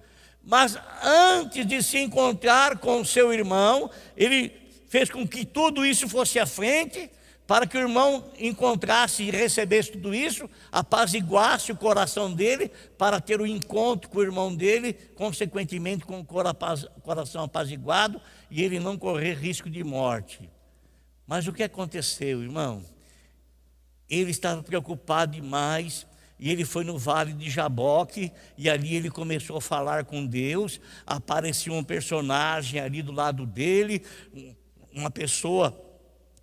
Mas 0.44 0.76
antes 1.02 1.66
de 1.66 1.83
se 1.83 1.98
encontrar 1.98 2.78
com 2.78 3.05
seu 3.05 3.33
irmão, 3.33 3.90
ele 4.16 4.52
fez 4.88 5.09
com 5.09 5.26
que 5.26 5.44
tudo 5.44 5.87
isso 5.87 6.09
fosse 6.09 6.38
à 6.38 6.46
frente, 6.46 7.11
para 7.46 7.66
que 7.66 7.76
o 7.76 7.81
irmão 7.81 8.31
encontrasse 8.38 9.22
e 9.24 9.31
recebesse 9.31 9.92
tudo 9.92 10.14
isso, 10.14 10.48
apaziguasse 10.70 11.70
o 11.70 11.76
coração 11.76 12.33
dele, 12.33 12.70
para 12.96 13.20
ter 13.20 13.40
o 13.40 13.44
um 13.44 13.46
encontro 13.46 14.09
com 14.09 14.18
o 14.18 14.22
irmão 14.22 14.55
dele, 14.55 14.94
consequentemente 15.14 16.05
com 16.05 16.20
o 16.20 16.24
coração 16.24 17.44
apaziguado, 17.44 18.20
e 18.50 18.62
ele 18.62 18.81
não 18.81 18.96
correr 18.96 19.35
risco 19.35 19.68
de 19.68 19.83
morte. 19.85 20.48
Mas 21.26 21.46
o 21.46 21.52
que 21.52 21.62
aconteceu, 21.62 22.42
irmão? 22.42 22.83
Ele 24.09 24.31
estava 24.31 24.62
preocupado 24.62 25.33
demais 25.33 26.07
e 26.42 26.50
ele 26.50 26.64
foi 26.64 26.83
no 26.83 26.98
vale 26.98 27.33
de 27.33 27.48
Jaboque, 27.48 28.33
e 28.59 28.68
ali 28.68 28.96
ele 28.96 29.09
começou 29.09 29.59
a 29.59 29.61
falar 29.61 30.05
com 30.05 30.26
Deus. 30.26 30.81
Apareceu 31.07 31.72
um 31.72 31.85
personagem 31.85 32.81
ali 32.81 33.00
do 33.00 33.12
lado 33.12 33.46
dele, 33.46 34.02
uma 34.92 35.09
pessoa 35.09 35.70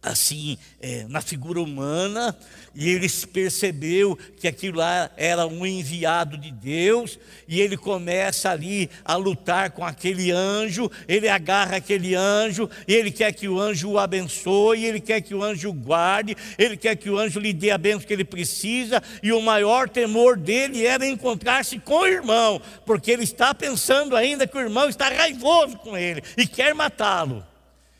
assim, 0.01 0.57
é, 0.81 1.05
na 1.09 1.19
figura 1.19 1.59
humana, 1.59 2.35
e 2.73 2.89
ele 2.89 3.09
percebeu 3.33 4.17
que 4.39 4.47
aquilo 4.47 4.77
lá 4.77 5.11
era 5.17 5.45
um 5.45 5.65
enviado 5.65 6.37
de 6.37 6.51
Deus, 6.51 7.19
e 7.47 7.59
ele 7.59 7.75
começa 7.75 8.49
ali 8.49 8.89
a 9.03 9.15
lutar 9.15 9.71
com 9.71 9.83
aquele 9.83 10.31
anjo, 10.31 10.89
ele 11.05 11.27
agarra 11.27 11.77
aquele 11.77 12.15
anjo, 12.15 12.69
e 12.87 12.93
ele 12.93 13.11
quer 13.11 13.33
que 13.33 13.49
o 13.49 13.59
anjo 13.59 13.89
o 13.89 13.99
abençoe, 13.99 14.85
ele 14.85 15.01
quer 15.01 15.19
que 15.19 15.35
o 15.35 15.43
anjo 15.43 15.69
o 15.69 15.73
guarde, 15.73 16.35
ele 16.57 16.77
quer 16.77 16.95
que 16.95 17.09
o 17.09 17.17
anjo 17.17 17.39
lhe 17.39 17.51
dê 17.51 17.71
a 17.71 17.77
bênção 17.77 18.07
que 18.07 18.13
ele 18.13 18.23
precisa, 18.23 19.03
e 19.21 19.33
o 19.33 19.41
maior 19.41 19.89
temor 19.89 20.37
dele 20.37 20.85
era 20.85 21.05
encontrar-se 21.05 21.77
com 21.77 21.99
o 21.99 22.07
irmão, 22.07 22.61
porque 22.85 23.11
ele 23.11 23.23
está 23.23 23.53
pensando 23.53 24.15
ainda 24.15 24.47
que 24.47 24.57
o 24.57 24.61
irmão 24.61 24.87
está 24.87 25.09
raivoso 25.09 25.77
com 25.77 25.97
ele 25.97 26.23
e 26.37 26.47
quer 26.47 26.73
matá-lo. 26.73 27.43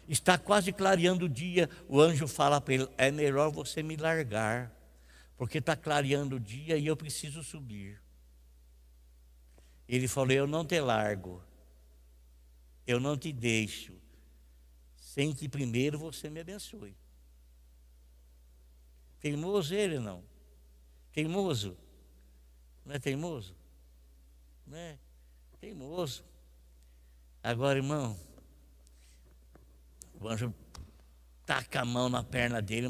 Está 0.09 0.39
quase 0.39 0.73
clareando 0.73 1.25
o 1.25 1.29
dia, 1.29 1.69
o 1.87 2.01
anjo 2.01 2.27
fala 2.27 2.59
para 2.59 2.73
ele: 2.73 2.89
é 2.97 3.11
melhor 3.11 3.51
você 3.51 3.83
me 3.83 3.95
largar, 3.95 4.75
porque 5.37 5.59
está 5.59 5.75
clareando 5.75 6.37
o 6.37 6.39
dia 6.39 6.77
e 6.77 6.87
eu 6.87 6.97
preciso 6.97 7.43
subir. 7.43 8.01
Ele 9.87 10.07
falou: 10.07 10.31
Eu 10.31 10.47
não 10.47 10.65
te 10.65 10.81
largo, 10.81 11.43
eu 12.87 12.99
não 12.99 13.15
te 13.15 13.31
deixo, 13.31 13.93
sem 14.97 15.31
que 15.31 15.47
primeiro 15.47 15.99
você 15.99 16.27
me 16.27 16.39
abençoe. 16.39 16.97
Teimoso 19.19 19.75
ele 19.75 19.99
não? 19.99 20.23
Teimoso? 21.11 21.77
Não 22.83 22.95
é 22.95 22.99
teimoso? 22.99 23.55
Não 24.65 24.75
é? 24.75 24.97
Teimoso. 25.59 26.23
Agora, 27.43 27.77
irmão, 27.77 28.19
o 30.19 30.27
anjo 30.27 30.53
taca 31.45 31.81
a 31.81 31.85
mão 31.85 32.09
na 32.09 32.23
perna 32.23 32.61
dele, 32.61 32.87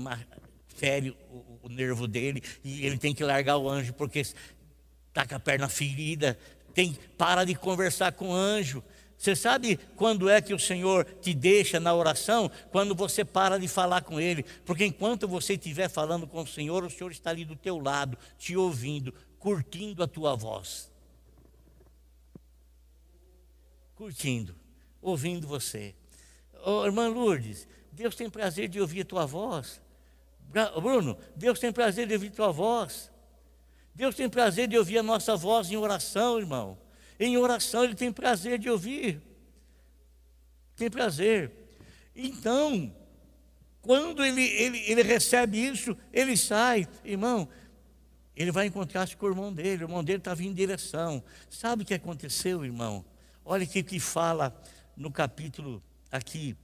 fere 0.68 1.12
o, 1.30 1.60
o 1.64 1.70
nervo 1.70 2.08
dele 2.08 2.44
e 2.64 2.86
ele 2.86 2.98
tem 2.98 3.14
que 3.14 3.24
largar 3.24 3.58
o 3.58 3.70
anjo 3.70 3.94
porque 3.94 4.20
está 4.20 5.28
com 5.28 5.36
a 5.36 5.40
perna 5.40 5.70
ferida. 5.70 6.38
Tem, 6.74 6.98
para 7.18 7.44
de 7.46 7.56
conversar 7.56 8.12
com 8.14 8.30
o 8.30 8.34
anjo. 8.34 8.84
Você 9.18 9.36
sabe 9.36 9.78
quando 9.96 10.30
é 10.30 10.42
que 10.42 10.54
o 10.54 10.60
Senhor 10.60 11.04
te 11.04 11.34
deixa 11.34 11.80
na 11.80 11.94
oração? 11.94 12.50
Quando 12.72 12.96
você 12.96 13.26
para 13.26 13.60
de 13.60 13.68
falar 13.68 14.02
com 14.02 14.20
Ele. 14.20 14.44
Porque 14.66 14.86
enquanto 14.86 15.28
você 15.28 15.54
estiver 15.54 15.90
falando 15.90 16.26
com 16.26 16.42
o 16.42 16.48
Senhor, 16.48 16.84
o 16.86 16.90
Senhor 16.90 17.12
está 17.12 17.30
ali 17.30 17.44
do 17.44 17.56
teu 17.56 17.80
lado, 17.80 18.18
te 18.38 18.56
ouvindo, 18.56 19.14
curtindo 19.38 20.02
a 20.02 20.08
tua 20.08 20.36
voz. 20.36 20.90
curtindo, 24.00 24.56
ouvindo 25.02 25.46
você. 25.46 25.94
Oh, 26.66 26.86
irmã 26.86 27.08
Lourdes, 27.08 27.68
Deus 27.92 28.16
tem 28.16 28.30
prazer 28.30 28.68
de 28.68 28.80
ouvir 28.80 29.02
a 29.02 29.06
tua 29.06 29.26
voz. 29.26 29.82
Bruno, 30.82 31.18
Deus 31.36 31.60
tem 31.60 31.72
prazer 31.72 32.08
de 32.08 32.14
ouvir 32.14 32.28
a 32.28 32.32
tua 32.32 32.52
voz. 32.52 33.12
Deus 33.94 34.16
tem 34.16 34.30
prazer 34.30 34.68
de 34.68 34.78
ouvir 34.78 34.98
a 34.98 35.04
nossa 35.04 35.36
voz 35.36 35.70
em 35.72 35.78
oração, 35.78 36.40
irmão. 36.40 36.78
Em 37.20 37.38
oração 37.38 37.84
Ele 37.84 37.96
tem 37.96 38.12
prazer 38.12 38.58
de 38.58 38.70
ouvir. 38.70 39.22
Tem 40.76 40.90
prazer. 40.90 41.52
Então, 42.16 42.96
quando 43.82 44.24
ele, 44.26 44.42
ele, 44.42 44.80
ele 44.90 45.04
recebe 45.04 45.58
isso, 45.58 45.96
ele 46.12 46.36
sai, 46.38 46.88
irmão, 47.04 47.48
ele 48.36 48.52
vai 48.52 48.68
encontrar-se 48.68 49.18
com 49.18 49.26
o 49.26 49.30
irmão 49.30 49.54
dele, 49.54 49.84
o 49.84 49.88
irmão 49.88 50.04
dele 50.04 50.22
vindo 50.36 50.52
em 50.52 50.54
direção. 50.54 51.22
Sabe 51.50 51.84
o 51.84 51.86
que 51.86 51.94
aconteceu, 51.94 52.64
irmão? 52.64 53.04
Olha 53.44 53.66
o 53.66 53.68
que, 53.68 53.84
que 53.84 54.00
fala 54.00 54.58
no 54.96 55.12
capítulo 55.12 55.84
aqui, 56.12 56.56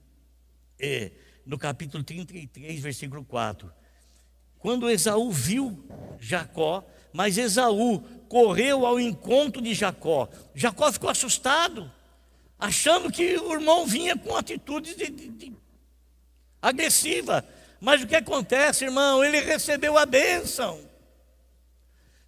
é, 0.80 1.12
no 1.46 1.58
capítulo 1.58 2.04
33, 2.04 2.80
versículo 2.80 3.24
4. 3.24 3.72
Quando 4.60 4.90
Esaú 4.90 5.32
viu 5.32 5.86
Jacó, 6.20 6.84
mas 7.14 7.38
Esaú 7.38 8.00
correu 8.28 8.86
ao 8.86 9.00
encontro 9.00 9.62
de 9.62 9.74
Jacó. 9.74 10.28
Jacó 10.54 10.92
ficou 10.92 11.10
assustado, 11.10 11.92
achando 12.58 13.12
que 13.12 13.38
o 13.38 13.54
irmão 13.54 13.86
vinha 13.86 14.18
com 14.18 14.36
atitudes 14.36 14.96
de, 14.96 15.10
de, 15.10 15.30
de 15.30 15.54
agressiva. 16.62 17.46
Mas 17.80 18.02
o 18.02 18.08
que 18.08 18.16
acontece, 18.16 18.86
irmão? 18.86 19.24
Ele 19.24 19.40
recebeu 19.40 19.98
a 19.98 20.06
bênção. 20.06 20.80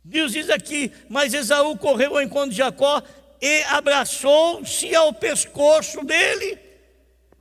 Deus 0.03 0.31
diz 0.31 0.49
aqui: 0.49 0.91
Mas 1.09 1.33
Esaú 1.33 1.77
correu 1.77 2.15
ao 2.15 2.21
encontro 2.21 2.51
de 2.51 2.57
Jacó 2.57 3.01
e 3.41 3.63
abraçou-se 3.63 4.93
ao 4.95 5.11
pescoço 5.11 6.05
dele 6.05 6.66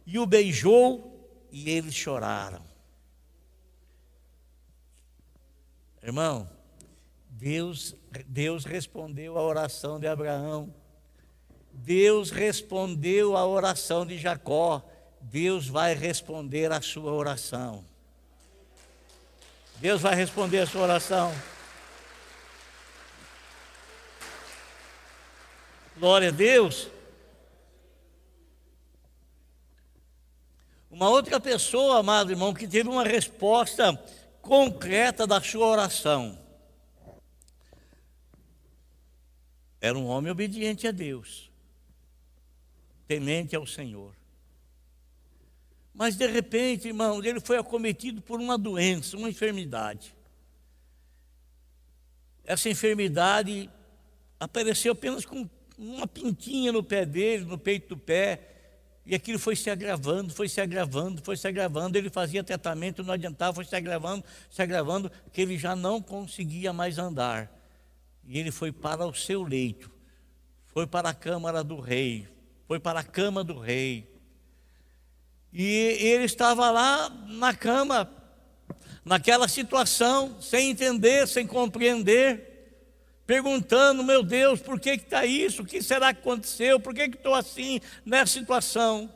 e 0.07 0.19
o 0.19 0.25
beijou, 0.25 1.13
e 1.51 1.69
eles 1.69 1.95
choraram. 1.95 2.63
Irmão, 6.03 6.49
Deus, 7.29 7.95
Deus 8.27 8.65
respondeu 8.65 9.37
a 9.37 9.43
oração 9.43 9.99
de 9.99 10.07
Abraão. 10.07 10.73
Deus 11.73 12.31
respondeu 12.31 13.37
a 13.37 13.45
oração 13.45 14.07
de 14.07 14.17
Jacó. 14.17 14.83
Deus 15.21 15.67
vai 15.67 15.95
responder 15.95 16.71
a 16.71 16.81
sua 16.81 17.13
oração. 17.13 17.85
Deus 19.79 20.01
vai 20.01 20.15
responder 20.15 20.61
a 20.61 20.67
sua 20.67 20.83
oração. 20.83 21.35
Glória 25.99 26.29
a 26.29 26.33
Deus. 26.33 26.89
Uma 30.91 31.09
outra 31.09 31.41
pessoa, 31.41 31.99
amado 31.99 32.31
irmão, 32.31 32.55
que 32.55 32.67
teve 32.67 32.89
uma 32.89 33.05
resposta 33.05 33.93
concreta 34.41 35.27
da 35.27 35.41
sua 35.41 35.67
oração. 35.67 36.39
Era 39.81 39.99
um 39.99 40.07
homem 40.07 40.31
obediente 40.31 40.87
a 40.87 40.91
Deus, 40.91 41.51
temente 43.07 43.55
ao 43.55 43.67
Senhor. 43.67 44.15
Mas 45.93 46.17
de 46.17 46.27
repente, 46.27 46.89
irmão, 46.89 47.23
ele 47.25 47.41
foi 47.41 47.57
acometido 47.57 48.21
por 48.21 48.41
uma 48.41 48.59
doença, 48.59 49.17
uma 49.17 49.31
enfermidade. 49.31 50.15
Essa 52.45 52.69
enfermidade 52.69 53.69
apareceu 54.39 54.93
apenas 54.93 55.25
com 55.25 55.49
uma 55.77 56.07
pintinha 56.07 56.71
no 56.71 56.83
pé 56.83 57.05
dele, 57.05 57.45
no 57.45 57.59
peito 57.59 57.89
do 57.89 57.97
pé, 57.97 58.56
e 59.07 59.15
aquilo 59.15 59.39
foi 59.39 59.55
se 59.55 59.71
agravando, 59.71 60.35
foi 60.35 60.49
se 60.49 60.61
agravando, 60.61 61.23
foi 61.23 61.37
se 61.37 61.47
agravando. 61.47 61.97
Ele 61.97 62.11
fazia 62.11 62.43
tratamento, 62.43 63.05
não 63.05 63.15
adiantava, 63.15 63.55
foi 63.55 63.65
se 63.65 63.77
agravando, 63.77 64.25
se 64.51 64.61
agravando, 64.61 65.13
que 65.33 65.41
ele 65.41 65.57
já 65.57 65.77
não 65.77 66.03
conseguia 66.03 66.73
mais 66.73 66.99
andar. 66.99 67.49
E 68.27 68.37
ele 68.37 68.51
foi 68.51 68.73
para 68.73 69.07
o 69.07 69.15
seu 69.15 69.45
leito, 69.45 69.89
foi 70.67 70.89
para 70.89 71.11
a 71.11 71.15
câmara 71.15 71.63
do 71.63 71.79
rei, 71.79 72.27
foi 72.67 72.81
para 72.81 72.99
a 72.99 73.05
cama 73.05 73.45
do 73.45 73.61
rei. 73.61 74.13
E 75.53 75.65
ele 76.01 76.25
estava 76.25 76.69
lá 76.73 77.09
na 77.29 77.55
cama, 77.55 78.11
naquela 79.05 79.47
situação, 79.47 80.43
sem 80.43 80.71
entender, 80.71 81.29
sem 81.29 81.47
compreender, 81.47 82.56
perguntando: 83.27 84.05
meu 84.05 84.23
Deus, 84.23 84.61
por 84.61 84.79
que 84.79 84.91
está 84.91 85.27
isso? 85.27 85.63
O 85.63 85.67
que 85.67 85.83
será 85.83 86.15
que 86.15 86.21
aconteceu? 86.21 86.79
Por 86.79 86.95
que 86.95 87.03
estou 87.03 87.35
assim 87.35 87.81
nessa 88.05 88.33
situação? 88.33 89.13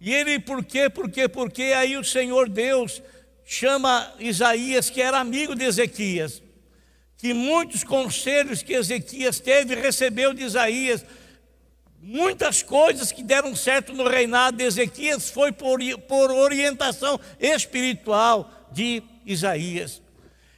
E 0.00 0.14
ele, 0.14 0.38
por 0.38 0.64
quê, 0.64 0.88
por 0.88 1.10
quê, 1.10 1.28
por 1.28 1.50
quê? 1.50 1.74
Aí 1.76 1.96
o 1.96 2.04
Senhor 2.04 2.48
Deus 2.48 3.02
chama 3.44 4.12
Isaías, 4.18 4.88
que 4.88 5.02
era 5.02 5.18
amigo 5.18 5.54
de 5.54 5.64
Ezequias, 5.64 6.42
que 7.18 7.34
muitos 7.34 7.84
conselhos 7.84 8.62
que 8.62 8.72
Ezequias 8.72 9.40
teve 9.40 9.74
recebeu 9.74 10.32
de 10.32 10.44
Isaías, 10.44 11.04
Muitas 12.02 12.62
coisas 12.62 13.12
que 13.12 13.22
deram 13.22 13.54
certo 13.54 13.92
no 13.92 14.08
reinado 14.08 14.56
de 14.56 14.64
Ezequias 14.64 15.28
foi 15.28 15.52
por, 15.52 15.80
por 16.08 16.30
orientação 16.30 17.20
espiritual 17.38 18.50
de 18.72 19.02
Isaías. 19.26 20.00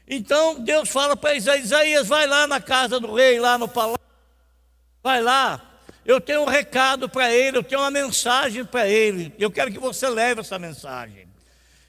Então 0.06 0.60
Deus 0.60 0.88
fala 0.88 1.16
para 1.16 1.34
Isaías: 1.34 1.66
Isaías, 1.66 2.06
vai 2.06 2.26
lá 2.26 2.46
na 2.46 2.60
casa 2.60 2.98
do 2.98 3.14
rei, 3.14 3.38
lá 3.38 3.56
no 3.58 3.68
palácio. 3.68 4.00
Vai 5.02 5.20
lá, 5.20 5.60
eu 6.04 6.20
tenho 6.20 6.42
um 6.42 6.46
recado 6.46 7.08
para 7.08 7.32
ele, 7.32 7.58
eu 7.58 7.62
tenho 7.62 7.80
uma 7.80 7.90
mensagem 7.90 8.64
para 8.64 8.88
ele. 8.88 9.32
Eu 9.38 9.50
quero 9.50 9.70
que 9.70 9.78
você 9.78 10.08
leve 10.08 10.40
essa 10.40 10.58
mensagem. 10.58 11.28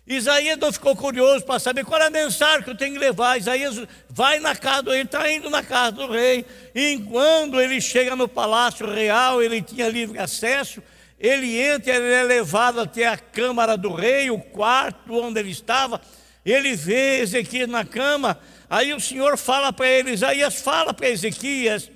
Isaías 0.05 0.57
não 0.57 0.71
ficou 0.71 0.95
curioso 0.95 1.45
para 1.45 1.59
saber 1.59 1.85
qual 1.85 2.01
é 2.01 2.07
a 2.07 2.09
mensagem 2.09 2.61
que 2.61 2.69
eu 2.69 2.75
tenho 2.75 2.93
que 2.93 2.99
levar. 2.99 3.37
Isaías 3.37 3.81
vai 4.09 4.37
na 4.39 4.53
casa 4.55 4.83
do 4.83 4.91
rei, 4.91 5.01
está 5.01 5.31
indo 5.31 5.49
na 5.49 5.63
casa 5.63 5.93
do 5.93 6.11
rei. 6.11 6.45
E 6.75 6.99
quando 7.09 7.59
ele 7.59 7.79
chega 7.79 8.15
no 8.15 8.27
palácio 8.27 8.85
real, 8.91 9.41
ele 9.41 9.61
tinha 9.61 9.87
livre 9.87 10.19
acesso. 10.19 10.83
Ele 11.17 11.57
entra, 11.57 11.95
ele 11.95 12.11
é 12.11 12.23
levado 12.23 12.81
até 12.81 13.07
a 13.07 13.17
câmara 13.17 13.77
do 13.77 13.93
rei, 13.93 14.29
o 14.29 14.37
quarto 14.37 15.13
onde 15.13 15.39
ele 15.39 15.51
estava. 15.51 16.01
Ele 16.45 16.75
vê 16.75 17.19
Ezequias 17.19 17.69
na 17.69 17.85
cama. 17.85 18.39
Aí 18.69 18.93
o 18.93 18.99
Senhor 18.99 19.37
fala 19.37 19.71
para 19.71 19.87
ele, 19.87 20.11
Isaías 20.11 20.55
fala 20.55 20.93
para 20.93 21.09
Ezequias 21.09 21.89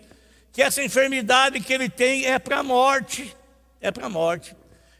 que 0.52 0.62
essa 0.62 0.84
enfermidade 0.84 1.60
que 1.60 1.74
ele 1.74 1.90
tem 1.90 2.26
é 2.26 2.40
para 2.40 2.60
a 2.60 2.64
morte. 2.64 3.36
É 3.82 3.92
para 3.92 4.08
a 4.08 4.10
morte. 4.10 4.56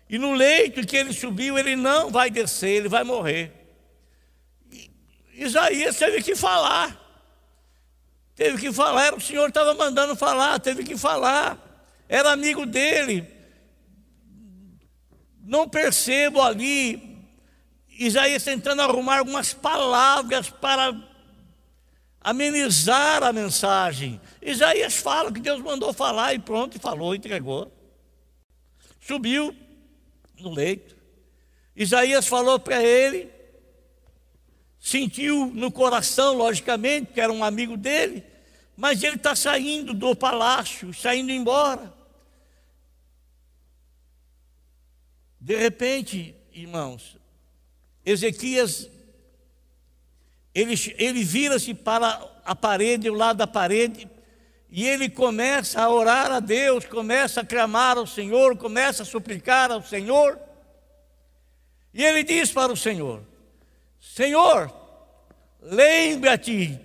E 0.10 0.18
no 0.18 0.34
leito 0.34 0.86
que 0.86 0.96
ele 0.96 1.14
subiu, 1.14 1.58
ele 1.58 1.76
não 1.76 2.10
vai 2.10 2.30
descer, 2.30 2.70
ele 2.70 2.90
vai 2.90 3.04
morrer. 3.04 3.52
E 4.72 4.90
Isaías 5.34 5.98
teve 5.98 6.22
que 6.22 6.36
falar. 6.36 7.06
Teve 8.36 8.58
que 8.60 8.72
falar, 8.72 9.16
o 9.16 9.20
Senhor 9.20 9.50
estava 9.50 9.74
mandando 9.74 10.16
falar, 10.16 10.60
teve 10.60 10.84
que 10.84 10.96
falar. 10.96 11.58
Era 12.08 12.32
amigo 12.32 12.66
dele. 12.66 13.28
Não 15.44 15.68
percebo 15.68 16.42
ali 16.42 17.07
Isaías 17.98 18.44
tentando 18.44 18.82
arrumar 18.82 19.20
algumas 19.20 19.54
palavras 19.54 20.50
para 20.50 20.96
amenizar 22.22 23.24
a 23.24 23.34
mensagem. 23.34 24.22
Isaías 24.42 24.96
fala 24.96 25.32
que 25.32 25.40
Deus 25.40 25.62
mandou 25.62 25.92
falar 25.94 26.34
e 26.34 26.40
pronto, 26.40 26.78
e 26.78 26.80
falou, 26.80 27.16
entregou. 27.16 27.72
Subiu, 29.00 29.56
no 30.40 30.54
leito. 30.54 30.96
Isaías 31.76 32.28
falou 32.28 32.60
para 32.60 32.84
ele, 32.84 33.32
sentiu 34.80 35.48
no 35.48 35.72
coração, 35.72 36.34
logicamente, 36.34 37.14
que 37.14 37.22
era 37.22 37.32
um 37.32 37.44
amigo 37.44 37.78
dele, 37.78 38.24
mas 38.76 39.02
ele 39.04 39.16
está 39.16 39.36
saindo 39.36 39.94
do 39.94 40.16
palácio, 40.16 40.94
saindo 40.94 41.32
embora. 41.32 41.94
De 45.40 45.56
repente, 45.56 46.36
irmãos, 46.52 47.16
Ezequias, 48.08 48.90
ele, 50.56 50.76
ele 50.98 51.26
vira-se 51.26 51.74
para 51.74 52.26
a 52.46 52.56
parede, 52.56 53.10
o 53.10 53.14
lado 53.14 53.36
da 53.36 53.46
parede, 53.46 54.10
e 54.70 54.88
ele 54.88 55.10
começa 55.10 55.82
a 55.82 55.90
orar 55.90 56.32
a 56.32 56.40
Deus, 56.40 56.86
começa 56.86 57.42
a 57.42 57.46
clamar 57.46 57.98
ao 57.98 58.08
Senhor, 58.08 58.56
começa 58.56 59.04
a 59.04 59.06
suplicar 59.06 59.72
ao 59.72 59.84
Senhor. 59.84 60.40
E 61.94 62.02
ele 62.02 62.24
diz 62.24 62.50
para 62.50 62.72
o 62.72 62.78
Senhor: 62.78 63.22
Senhor, 64.00 64.74
lembra-te 65.62 66.80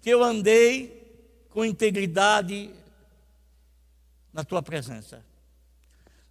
que 0.00 0.08
eu 0.08 0.22
andei 0.22 1.46
com 1.50 1.62
integridade 1.62 2.70
na 4.32 4.42
tua 4.42 4.62
presença. 4.62 5.22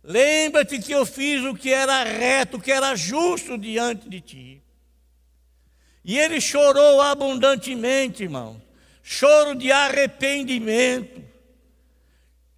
Lembra-te 0.04 0.80
que 0.80 0.92
eu 0.92 1.06
fiz 1.06 1.44
o 1.44 1.56
que 1.56 1.72
era 1.72 2.04
reto, 2.04 2.58
o 2.58 2.62
que 2.62 2.72
era 2.72 2.96
justo 2.96 3.58
diante 3.58 4.10
de 4.10 4.20
ti. 4.20 4.62
E 6.04 6.20
ele 6.20 6.42
chorou 6.42 7.02
abundantemente, 7.02 8.24
irmão 8.24 8.62
choro 9.04 9.54
de 9.54 9.70
arrependimento. 9.70 11.22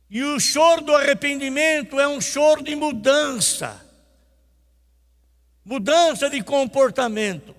E 0.08 0.24
o 0.24 0.40
choro 0.40 0.82
do 0.82 0.96
arrependimento 0.96 2.00
é 2.00 2.08
um 2.08 2.22
choro 2.22 2.64
de 2.64 2.76
mudança 2.76 3.84
mudança 5.66 6.30
de 6.30 6.44
comportamento. 6.44 7.56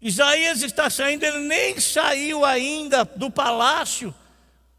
Isaías 0.00 0.62
está 0.62 0.90
saindo, 0.90 1.24
ele 1.24 1.46
nem 1.46 1.78
saiu 1.78 2.44
ainda 2.44 3.04
do 3.04 3.30
palácio. 3.30 4.12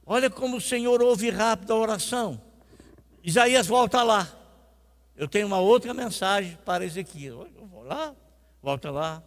Olha 0.05 0.29
como 0.29 0.57
o 0.57 0.61
Senhor 0.61 1.01
ouve 1.01 1.29
rápido 1.29 1.71
a 1.71 1.77
oração. 1.77 2.41
Isaías 3.23 3.67
volta 3.67 4.03
lá. 4.03 4.27
Eu 5.15 5.27
tenho 5.27 5.47
uma 5.47 5.59
outra 5.59 5.93
mensagem 5.93 6.57
para 6.65 6.85
Ezequias. 6.85 7.33
Eu 7.33 7.65
vou 7.65 7.83
lá, 7.83 8.15
volta 8.61 8.89
lá. 8.89 9.21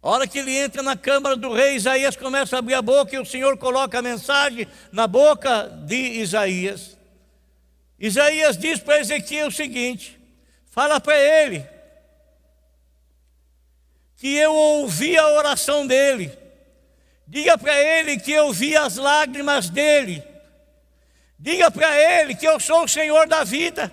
A 0.00 0.10
hora 0.10 0.26
que 0.28 0.38
ele 0.38 0.56
entra 0.56 0.82
na 0.82 0.96
câmara 0.96 1.36
do 1.36 1.52
rei, 1.52 1.74
Isaías 1.74 2.16
começa 2.16 2.56
a 2.56 2.60
abrir 2.60 2.74
a 2.74 2.82
boca 2.82 3.14
e 3.14 3.18
o 3.18 3.26
Senhor 3.26 3.56
coloca 3.58 3.98
a 3.98 4.02
mensagem 4.02 4.66
na 4.92 5.06
boca 5.06 5.68
de 5.86 5.96
Isaías. 6.20 6.96
Isaías 7.98 8.56
diz 8.56 8.78
para 8.78 9.00
Ezequiel 9.00 9.48
o 9.48 9.52
seguinte: 9.52 10.18
fala 10.66 11.00
para 11.00 11.18
ele 11.18 11.66
que 14.16 14.36
eu 14.36 14.54
ouvi 14.54 15.16
a 15.16 15.28
oração 15.28 15.86
dele, 15.86 16.36
diga 17.26 17.58
para 17.58 17.76
ele 17.80 18.18
que 18.18 18.32
eu 18.32 18.52
vi 18.52 18.76
as 18.76 18.96
lágrimas 18.96 19.68
dele, 19.68 20.22
diga 21.38 21.70
para 21.70 21.96
ele 21.96 22.34
que 22.34 22.46
eu 22.46 22.58
sou 22.58 22.84
o 22.84 22.88
Senhor 22.88 23.28
da 23.28 23.44
vida 23.44 23.92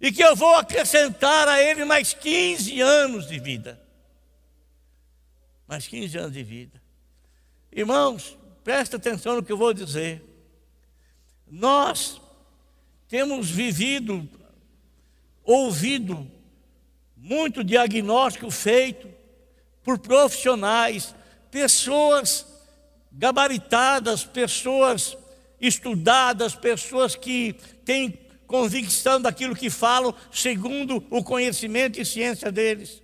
e 0.00 0.10
que 0.10 0.22
eu 0.22 0.34
vou 0.34 0.54
acrescentar 0.54 1.46
a 1.46 1.62
ele 1.62 1.84
mais 1.84 2.14
15 2.14 2.80
anos 2.80 3.28
de 3.28 3.38
vida. 3.38 3.80
Mais 5.68 5.86
15 5.86 6.18
anos 6.18 6.32
de 6.32 6.42
vida. 6.42 6.80
Irmãos, 7.70 8.36
presta 8.64 8.96
atenção 8.96 9.36
no 9.36 9.42
que 9.42 9.52
eu 9.52 9.58
vou 9.58 9.74
dizer. 9.74 10.24
Nós 11.46 12.20
temos 13.08 13.50
vivido, 13.50 14.28
ouvido 15.44 16.30
muito 17.16 17.62
diagnóstico 17.62 18.50
feito 18.50 19.08
por 19.82 19.98
profissionais, 19.98 21.14
pessoas 21.50 22.46
gabaritadas, 23.12 24.24
pessoas 24.24 25.16
estudadas, 25.60 26.54
pessoas 26.54 27.14
que 27.14 27.54
têm 27.84 28.18
convicção 28.46 29.20
daquilo 29.20 29.54
que 29.54 29.70
falam, 29.70 30.14
segundo 30.32 31.04
o 31.10 31.22
conhecimento 31.22 32.00
e 32.00 32.04
ciência 32.04 32.50
deles. 32.50 33.02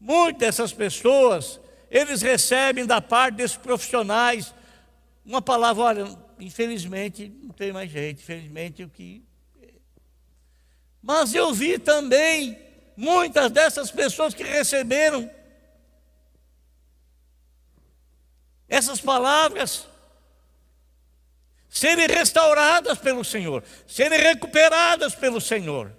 Muitas 0.00 0.38
dessas 0.38 0.72
pessoas, 0.72 1.60
eles 1.90 2.22
recebem 2.22 2.86
da 2.86 3.00
parte 3.00 3.36
desses 3.36 3.56
profissionais 3.56 4.54
uma 5.24 5.40
palavra, 5.40 5.82
olha, 5.82 6.18
infelizmente 6.40 7.30
não 7.42 7.50
tem 7.50 7.72
mais 7.72 7.90
jeito, 7.90 8.20
infelizmente 8.20 8.82
o 8.82 8.88
que. 8.88 9.22
Mas 11.00 11.34
eu 11.34 11.52
vi 11.52 11.78
também 11.78 12.58
muitas 12.96 13.50
dessas 13.50 13.90
pessoas 13.90 14.34
que 14.34 14.42
receberam 14.42 15.30
essas 18.72 19.02
palavras 19.02 19.86
serem 21.68 22.06
restauradas 22.06 22.96
pelo 22.98 23.22
Senhor, 23.22 23.62
serem 23.86 24.18
recuperadas 24.18 25.14
pelo 25.14 25.42
Senhor. 25.42 25.92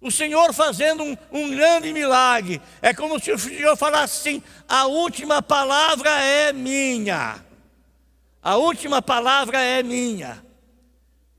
O 0.00 0.10
Senhor 0.10 0.54
fazendo 0.54 1.02
um, 1.02 1.14
um, 1.30 1.50
grande 1.50 1.92
milagre. 1.92 2.62
É 2.80 2.94
como 2.94 3.20
se 3.20 3.30
o 3.30 3.38
Senhor 3.38 3.76
falasse 3.76 4.30
assim: 4.30 4.42
a 4.66 4.86
última 4.86 5.42
palavra 5.42 6.08
é 6.22 6.54
minha. 6.54 7.44
A 8.42 8.56
última 8.56 9.02
palavra 9.02 9.60
é 9.60 9.82
minha. 9.82 10.42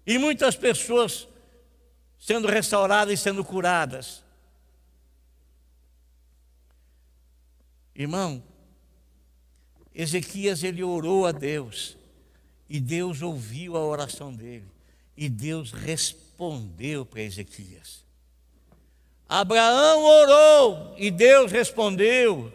E 0.06 0.20
muitas 0.20 0.56
pessoas 0.56 1.28
sendo 2.20 2.48
restauradas 2.48 3.16
e 3.16 3.18
sendo 3.18 3.44
curadas. 3.44 4.24
Irmão, 7.96 8.44
Ezequias 9.94 10.64
ele 10.64 10.84
orou 10.84 11.26
a 11.26 11.32
Deus 11.32 11.98
e 12.70 12.80
Deus 12.80 13.22
ouviu 13.22 13.76
a 13.76 13.84
oração 13.84 14.34
dele 14.34 14.66
e 15.18 15.28
Deus 15.28 15.72
respondeu 15.72 17.06
para 17.06 17.22
Ezequias. 17.22 18.06
Abraão 19.28 20.04
orou 20.04 20.96
e 20.98 21.12
Deus 21.12 21.52
respondeu. 21.52 22.54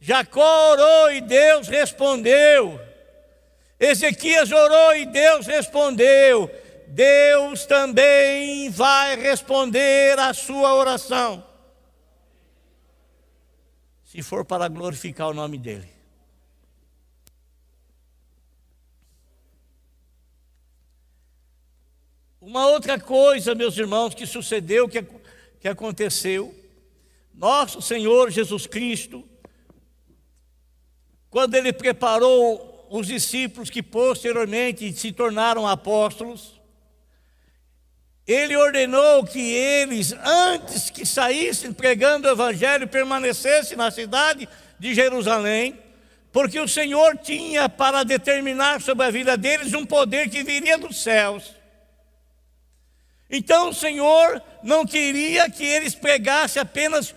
Jacó 0.00 0.72
orou 0.72 1.12
e 1.12 1.20
Deus 1.20 1.68
respondeu. 1.68 2.78
Ezequias 3.78 4.50
orou 4.52 4.96
e 4.96 5.06
Deus 5.06 5.46
respondeu. 5.46 6.50
Deus 6.88 7.64
também 7.64 8.68
vai 8.70 9.16
responder 9.16 10.18
a 10.18 10.34
sua 10.34 10.74
oração. 10.74 11.44
Se 14.04 14.22
for 14.22 14.44
para 14.44 14.68
glorificar 14.68 15.28
o 15.28 15.34
nome 15.34 15.58
dEle. 15.58 15.93
Uma 22.46 22.66
outra 22.66 23.00
coisa, 23.00 23.54
meus 23.54 23.74
irmãos, 23.78 24.14
que 24.14 24.26
sucedeu, 24.26 24.86
que, 24.86 25.02
que 25.58 25.66
aconteceu, 25.66 26.54
nosso 27.32 27.80
Senhor 27.80 28.30
Jesus 28.30 28.66
Cristo, 28.66 29.24
quando 31.30 31.54
Ele 31.54 31.72
preparou 31.72 32.86
os 32.90 33.06
discípulos 33.06 33.70
que 33.70 33.82
posteriormente 33.82 34.92
se 34.92 35.10
tornaram 35.10 35.66
apóstolos, 35.66 36.60
ele 38.26 38.54
ordenou 38.56 39.24
que 39.24 39.40
eles, 39.40 40.12
antes 40.12 40.90
que 40.90 41.06
saíssem 41.06 41.72
pregando 41.72 42.28
o 42.28 42.30
evangelho, 42.30 42.86
permanecessem 42.86 43.76
na 43.76 43.90
cidade 43.90 44.46
de 44.78 44.94
Jerusalém, 44.94 45.78
porque 46.30 46.60
o 46.60 46.68
Senhor 46.68 47.16
tinha 47.16 47.70
para 47.70 48.04
determinar 48.04 48.82
sobre 48.82 49.06
a 49.06 49.10
vida 49.10 49.34
deles 49.34 49.72
um 49.72 49.86
poder 49.86 50.28
que 50.28 50.42
viria 50.42 50.76
dos 50.76 51.02
céus. 51.02 51.63
Então 53.30 53.70
o 53.70 53.74
Senhor 53.74 54.42
não 54.62 54.86
queria 54.86 55.50
que 55.50 55.64
eles 55.64 55.94
pregassem 55.94 56.60
apenas 56.60 57.14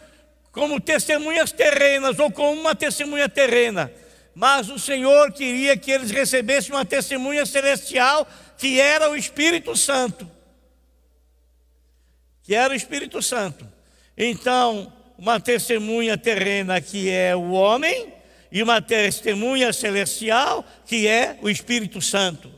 como 0.51 0.79
testemunhas 0.79 1.51
terrenas 1.51 2.17
ou 2.17 2.31
como 2.31 2.59
uma 2.59 2.73
testemunha 2.73 3.29
terrena, 3.29 3.91
mas 4.33 4.69
o 4.69 4.79
Senhor 4.79 5.31
queria 5.31 5.77
que 5.77 5.91
eles 5.91 6.11
recebessem 6.11 6.73
uma 6.73 6.85
testemunha 6.85 7.45
celestial, 7.45 8.27
que 8.57 8.79
era 8.79 9.09
o 9.09 9.15
Espírito 9.15 9.75
Santo. 9.75 10.29
Que 12.43 12.55
era 12.55 12.73
o 12.73 12.75
Espírito 12.75 13.21
Santo. 13.21 13.67
Então, 14.17 14.93
uma 15.17 15.39
testemunha 15.39 16.17
terrena, 16.17 16.79
que 16.79 17.09
é 17.09 17.35
o 17.35 17.51
homem, 17.51 18.13
e 18.51 18.63
uma 18.63 18.81
testemunha 18.81 19.73
celestial, 19.73 20.65
que 20.85 21.07
é 21.07 21.37
o 21.41 21.49
Espírito 21.49 22.01
Santo. 22.01 22.56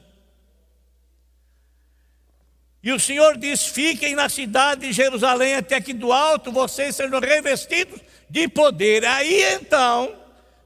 E 2.81 2.91
o 2.91 2.99
Senhor 2.99 3.37
diz: 3.37 3.65
fiquem 3.65 4.15
na 4.15 4.29
cidade 4.29 4.87
de 4.87 4.93
Jerusalém 4.93 5.55
até 5.55 5.81
que 5.81 5.93
do 5.93 6.11
alto 6.11 6.51
vocês 6.51 6.95
sejam 6.95 7.19
revestidos 7.19 7.99
de 8.29 8.47
poder. 8.47 9.05
Aí 9.05 9.41
então 9.53 10.19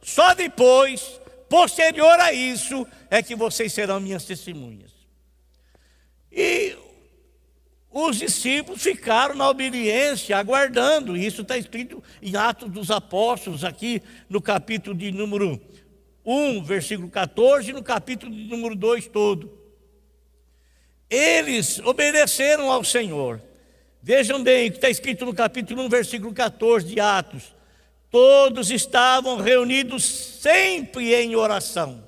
só 0.03 0.33
depois, 0.35 1.19
posterior 1.47 2.19
a 2.19 2.33
isso, 2.33 2.85
é 3.09 3.23
que 3.23 3.35
vocês 3.35 3.71
serão 3.71 4.01
minhas 4.01 4.25
testemunhas. 4.25 4.91
E 6.29 6.75
os 7.89 8.17
discípulos 8.17 8.83
ficaram 8.83 9.33
na 9.33 9.49
obediência, 9.49 10.37
aguardando. 10.37 11.15
Isso 11.15 11.43
está 11.43 11.57
escrito 11.57 12.03
em 12.21 12.35
Atos 12.35 12.69
dos 12.69 12.91
Apóstolos, 12.91 13.63
aqui 13.63 14.01
no 14.27 14.41
capítulo 14.41 14.95
de 14.95 15.11
número 15.11 15.61
1, 16.25 16.63
versículo 16.63 17.09
14, 17.09 17.69
e 17.69 17.73
no 17.73 17.83
capítulo 17.83 18.31
de 18.31 18.43
número 18.43 18.75
2 18.75 19.07
todo. 19.07 19.62
Eles 21.13 21.79
obedeceram 21.79 22.71
ao 22.71 22.83
Senhor. 22.83 23.41
Vejam 24.01 24.43
bem 24.43 24.67
o 24.67 24.71
que 24.71 24.77
está 24.77 24.89
escrito 24.89 25.25
no 25.25 25.33
capítulo 25.33 25.83
1, 25.83 25.89
versículo 25.89 26.33
14 26.33 26.85
de 26.85 26.99
Atos 26.99 27.53
todos 28.13 28.69
estavam 28.69 29.37
reunidos 29.37 30.05
sempre 30.05 31.15
em 31.15 31.35
oração, 31.35 32.07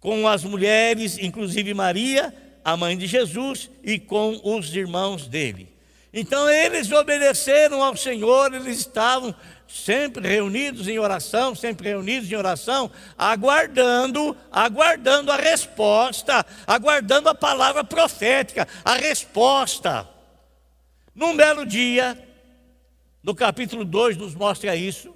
com 0.00 0.26
as 0.26 0.42
mulheres, 0.42 1.16
inclusive 1.16 1.72
Maria, 1.72 2.34
a 2.64 2.76
mãe 2.76 2.98
de 2.98 3.06
Jesus, 3.06 3.70
e 3.84 4.00
com 4.00 4.40
os 4.42 4.74
irmãos 4.74 5.28
dele. 5.28 5.72
Então 6.12 6.50
eles 6.50 6.90
obedeceram 6.90 7.84
ao 7.84 7.96
Senhor, 7.96 8.52
eles 8.52 8.80
estavam 8.80 9.32
sempre 9.70 10.26
reunidos 10.26 10.88
em 10.88 10.98
oração, 10.98 11.54
sempre 11.54 11.88
reunidos 11.88 12.30
em 12.30 12.34
oração, 12.34 12.90
aguardando, 13.16 14.36
aguardando 14.50 15.30
a 15.30 15.36
resposta, 15.36 16.44
aguardando 16.66 17.28
a 17.28 17.34
palavra 17.34 17.84
profética, 17.84 18.66
a 18.84 18.94
resposta. 18.94 20.08
Num 21.14 21.36
belo 21.36 21.64
dia, 21.64 22.18
no 23.22 23.34
capítulo 23.34 23.84
2 23.84 24.16
nos 24.16 24.34
mostra 24.34 24.74
isso. 24.74 25.14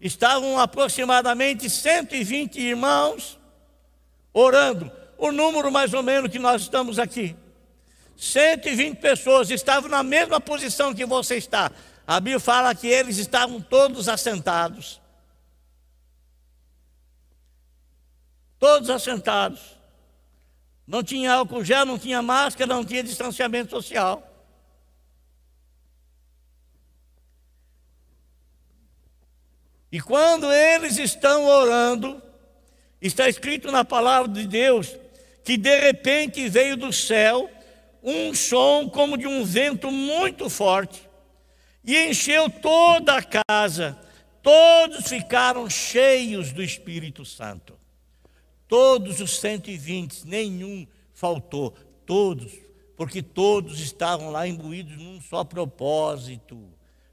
estavam 0.00 0.58
aproximadamente 0.58 1.68
120 1.68 2.58
irmãos 2.60 3.38
orando, 4.32 4.90
o 5.16 5.30
número 5.30 5.70
mais 5.70 5.94
ou 5.94 6.02
menos 6.02 6.30
que 6.30 6.38
nós 6.38 6.62
estamos 6.62 6.98
aqui. 6.98 7.36
120 8.16 8.96
pessoas 8.98 9.50
estavam 9.50 9.90
na 9.90 10.02
mesma 10.02 10.40
posição 10.40 10.94
que 10.94 11.04
você 11.04 11.36
está. 11.36 11.70
A 12.06 12.20
Bíblia 12.20 12.38
fala 12.40 12.74
que 12.74 12.86
eles 12.86 13.16
estavam 13.16 13.60
todos 13.60 14.08
assentados. 14.08 15.00
Todos 18.58 18.90
assentados. 18.90 19.60
Não 20.86 21.02
tinha 21.02 21.32
álcool 21.32 21.64
gel, 21.64 21.86
não 21.86 21.98
tinha 21.98 22.20
máscara, 22.20 22.74
não 22.74 22.84
tinha 22.84 23.02
distanciamento 23.02 23.70
social. 23.70 24.30
E 29.90 30.00
quando 30.00 30.52
eles 30.52 30.98
estão 30.98 31.46
orando, 31.46 32.20
está 33.00 33.28
escrito 33.28 33.70
na 33.72 33.84
palavra 33.84 34.28
de 34.30 34.46
Deus 34.46 34.94
que 35.42 35.56
de 35.56 35.78
repente 35.78 36.48
veio 36.48 36.76
do 36.76 36.92
céu 36.92 37.50
um 38.02 38.34
som 38.34 38.90
como 38.90 39.16
de 39.16 39.26
um 39.26 39.44
vento 39.44 39.90
muito 39.90 40.50
forte 40.50 41.03
e 41.84 42.08
encheu 42.08 42.48
toda 42.48 43.16
a 43.16 43.44
casa. 43.46 43.98
Todos 44.42 45.08
ficaram 45.08 45.68
cheios 45.68 46.52
do 46.52 46.62
Espírito 46.62 47.24
Santo. 47.24 47.74
Todos 48.66 49.20
os 49.20 49.38
120, 49.38 50.26
nenhum 50.26 50.86
faltou, 51.12 51.70
todos, 52.06 52.52
porque 52.96 53.22
todos 53.22 53.80
estavam 53.80 54.30
lá 54.30 54.46
imbuídos 54.46 54.96
num 54.96 55.20
só 55.20 55.44
propósito, 55.44 56.58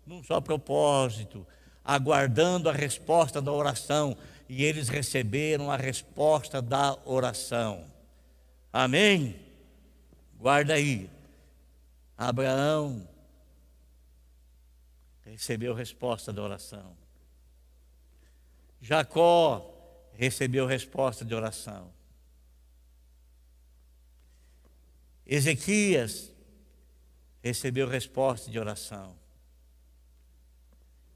num 0.05 0.23
só 0.23 0.39
propósito 0.39 1.45
aguardando 1.83 2.69
a 2.69 2.73
resposta 2.73 3.41
da 3.41 3.51
oração, 3.51 4.15
e 4.47 4.63
eles 4.63 4.89
receberam 4.89 5.71
a 5.71 5.77
resposta 5.77 6.61
da 6.61 6.97
oração. 7.05 7.85
Amém? 8.71 9.35
Guarda 10.37 10.73
aí. 10.73 11.09
Abraão 12.17 13.07
recebeu 15.31 15.73
resposta 15.73 16.33
da 16.33 16.41
oração. 16.41 16.93
Jacó 18.81 19.73
recebeu 20.13 20.65
resposta 20.65 21.23
de 21.23 21.33
oração. 21.33 21.93
Ezequias 25.25 26.33
recebeu 27.41 27.87
resposta 27.87 28.51
de 28.51 28.59
oração. 28.59 29.15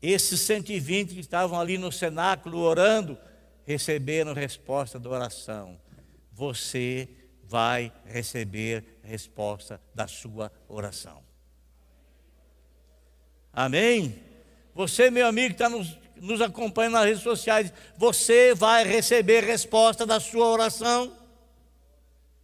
Esses 0.02 0.40
120 0.42 1.14
que 1.14 1.20
estavam 1.20 1.60
ali 1.60 1.78
no 1.78 1.92
cenáculo 1.92 2.60
orando, 2.60 3.18
receberam 3.66 4.34
resposta 4.34 4.98
da 4.98 5.10
oração. 5.10 5.78
Você 6.32 7.10
vai 7.44 7.92
receber 8.06 9.00
resposta 9.04 9.82
da 9.94 10.08
sua 10.08 10.50
oração. 10.70 11.25
Amém? 13.56 14.22
Você, 14.74 15.10
meu 15.10 15.26
amigo, 15.26 15.56
que 15.56 15.64
está 15.64 15.70
nos, 15.70 15.98
nos 16.18 16.42
acompanhando 16.42 16.96
nas 16.96 17.06
redes 17.06 17.24
sociais, 17.24 17.72
você 17.98 18.54
vai 18.54 18.84
receber 18.84 19.46
resposta 19.46 20.06
da 20.06 20.20
sua 20.20 20.48
oração, 20.48 21.18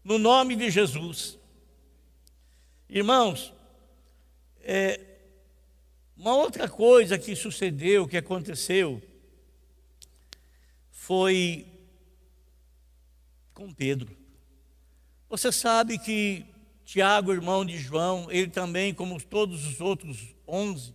no 0.02 0.18
nome 0.18 0.56
de 0.56 0.72
Jesus. 0.72 1.38
Irmãos, 2.90 3.54
é, 4.62 5.02
uma 6.16 6.34
outra 6.34 6.70
coisa 6.70 7.20
que 7.20 7.36
sucedeu, 7.36 8.08
que 8.08 8.16
aconteceu, 8.16 9.02
foi 10.92 11.68
com 13.54 13.74
Pedro. 13.74 14.16
Você 15.30 15.52
sabe 15.52 16.00
que 16.00 16.46
Tiago, 16.86 17.34
irmão 17.34 17.66
de 17.66 17.78
João, 17.78 18.32
ele 18.32 18.50
também, 18.50 18.94
como 18.94 19.22
todos 19.22 19.66
os 19.66 19.82
outros 19.82 20.34
onze, 20.48 20.94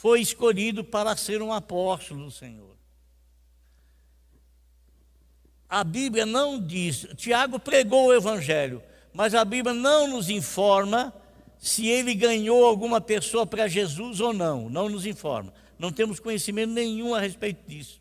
foi 0.00 0.22
escolhido 0.22 0.82
para 0.82 1.14
ser 1.14 1.42
um 1.42 1.52
apóstolo 1.52 2.24
do 2.24 2.30
Senhor. 2.30 2.74
A 5.68 5.84
Bíblia 5.84 6.24
não 6.24 6.58
diz, 6.58 7.06
Tiago 7.18 7.60
pregou 7.60 8.06
o 8.06 8.14
Evangelho, 8.14 8.82
mas 9.12 9.34
a 9.34 9.44
Bíblia 9.44 9.74
não 9.74 10.08
nos 10.08 10.30
informa 10.30 11.12
se 11.58 11.86
ele 11.86 12.14
ganhou 12.14 12.64
alguma 12.64 12.98
pessoa 12.98 13.46
para 13.46 13.68
Jesus 13.68 14.22
ou 14.22 14.32
não, 14.32 14.70
não 14.70 14.88
nos 14.88 15.04
informa. 15.04 15.52
Não 15.78 15.92
temos 15.92 16.18
conhecimento 16.18 16.72
nenhum 16.72 17.14
a 17.14 17.20
respeito 17.20 17.68
disso. 17.68 18.00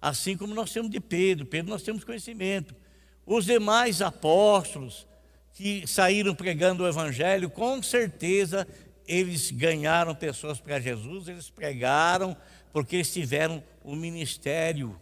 Assim 0.00 0.38
como 0.38 0.54
nós 0.54 0.72
temos 0.72 0.90
de 0.90 1.00
Pedro, 1.00 1.44
Pedro 1.44 1.70
nós 1.70 1.82
temos 1.82 2.02
conhecimento. 2.02 2.74
Os 3.26 3.44
demais 3.44 4.00
apóstolos 4.00 5.06
que 5.52 5.86
saíram 5.86 6.34
pregando 6.34 6.82
o 6.82 6.88
Evangelho, 6.88 7.50
com 7.50 7.82
certeza 7.82 8.66
eles 9.06 9.50
ganharam 9.50 10.14
pessoas 10.14 10.60
para 10.60 10.80
Jesus, 10.80 11.28
eles 11.28 11.50
pregaram, 11.50 12.36
porque 12.72 12.96
eles 12.96 13.12
tiveram 13.12 13.62
o 13.82 13.94
ministério. 13.94 14.98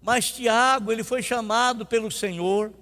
Mas 0.00 0.30
Tiago, 0.30 0.90
ele 0.90 1.04
foi 1.04 1.22
chamado 1.22 1.86
pelo 1.86 2.10
Senhor, 2.10 2.72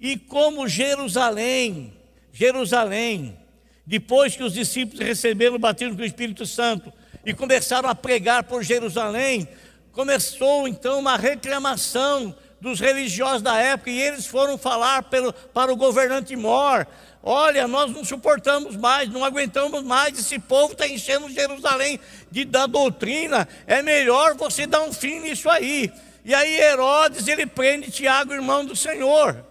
e 0.00 0.16
como 0.16 0.66
Jerusalém 0.66 1.96
Jerusalém, 2.32 3.38
depois 3.86 4.34
que 4.34 4.42
os 4.42 4.54
discípulos 4.54 5.04
receberam 5.04 5.56
o 5.56 5.58
batismo 5.58 5.96
com 5.96 6.02
o 6.02 6.06
Espírito 6.06 6.46
Santo 6.46 6.90
e 7.24 7.34
começaram 7.34 7.88
a 7.88 7.94
pregar 7.94 8.44
por 8.44 8.62
Jerusalém, 8.62 9.46
começou 9.92 10.66
então 10.66 10.98
uma 10.98 11.16
reclamação 11.16 12.34
dos 12.58 12.80
religiosos 12.80 13.42
da 13.42 13.58
época 13.58 13.90
e 13.90 14.00
eles 14.00 14.26
foram 14.26 14.56
falar 14.56 15.02
pelo, 15.04 15.32
para 15.32 15.70
o 15.70 15.76
governante 15.76 16.34
Mor: 16.34 16.86
Olha, 17.22 17.68
nós 17.68 17.92
não 17.92 18.04
suportamos 18.04 18.74
mais, 18.74 19.08
não 19.08 19.24
aguentamos 19.24 19.84
mais, 19.84 20.18
esse 20.18 20.40
povo 20.40 20.72
está 20.72 20.88
enchendo 20.88 21.30
Jerusalém 21.30 22.00
de, 22.30 22.44
da 22.44 22.66
doutrina, 22.66 23.48
é 23.64 23.80
melhor 23.80 24.34
você 24.34 24.66
dar 24.66 24.82
um 24.82 24.92
fim 24.92 25.20
nisso 25.20 25.48
aí. 25.48 25.92
E 26.24 26.34
aí 26.34 26.60
Herodes 26.60 27.28
ele 27.28 27.46
prende 27.46 27.92
Tiago, 27.92 28.32
irmão 28.32 28.64
do 28.64 28.74
Senhor. 28.74 29.44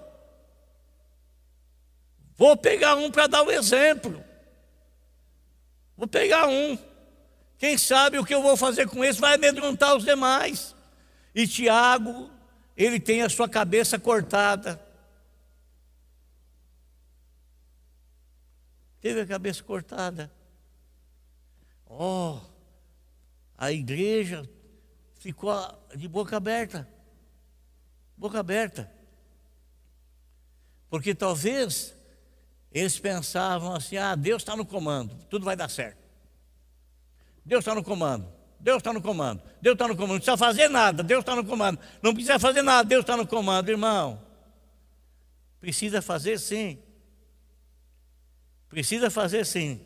Vou 2.37 2.57
pegar 2.57 2.95
um 2.95 3.09
para 3.09 3.27
dar 3.27 3.43
o 3.43 3.51
exemplo. 3.51 4.21
Vou 5.95 6.07
pegar 6.07 6.47
um. 6.47 6.77
Quem 7.57 7.77
sabe 7.77 8.17
o 8.17 8.25
que 8.25 8.33
eu 8.33 8.41
vou 8.41 8.57
fazer 8.57 8.87
com 8.87 9.03
esse 9.05 9.19
vai 9.21 9.35
amedrontar 9.35 9.95
os 9.95 10.03
demais. 10.03 10.75
E 11.35 11.47
Tiago, 11.47 12.29
ele 12.75 12.99
tem 12.99 13.21
a 13.21 13.29
sua 13.29 13.47
cabeça 13.47 13.99
cortada. 13.99 14.81
Teve 19.01 19.21
a 19.21 19.25
cabeça 19.25 19.63
cortada. 19.63 20.31
Oh, 21.87 22.39
a 23.57 23.71
igreja 23.71 24.47
ficou 25.19 25.53
de 25.95 26.07
boca 26.07 26.37
aberta. 26.37 26.87
Boca 28.15 28.39
aberta. 28.39 28.89
Porque 30.89 31.15
talvez 31.15 31.95
eles 32.71 32.99
pensavam 32.99 33.73
assim: 33.73 33.97
ah, 33.97 34.15
Deus 34.15 34.41
está 34.41 34.55
no 34.55 34.65
comando, 34.65 35.15
tudo 35.29 35.45
vai 35.45 35.55
dar 35.55 35.69
certo. 35.69 35.99
Deus 37.43 37.61
está 37.61 37.73
no 37.73 37.83
comando, 37.83 38.31
Deus 38.59 38.77
está 38.77 38.93
no 38.93 39.01
comando, 39.01 39.41
Deus 39.59 39.73
está 39.73 39.87
no 39.87 39.95
comando, 39.95 40.11
não 40.11 40.19
precisa 40.19 40.37
fazer 40.37 40.69
nada, 40.69 41.01
Deus 41.01 41.21
está 41.21 41.35
no 41.35 41.43
comando, 41.43 41.79
não 42.03 42.13
precisa 42.13 42.37
fazer 42.37 42.61
nada, 42.61 42.87
Deus 42.87 43.01
está 43.01 43.17
no 43.17 43.25
comando, 43.25 43.69
irmão. 43.69 44.21
Precisa 45.59 46.01
fazer 46.01 46.39
sim. 46.39 46.79
Precisa 48.71 49.09
fazer 49.09 49.45
sim. 49.45 49.81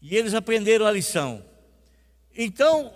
E 0.00 0.16
eles 0.16 0.32
aprenderam 0.32 0.86
a 0.86 0.90
lição. 0.90 1.44
Então, 2.34 2.92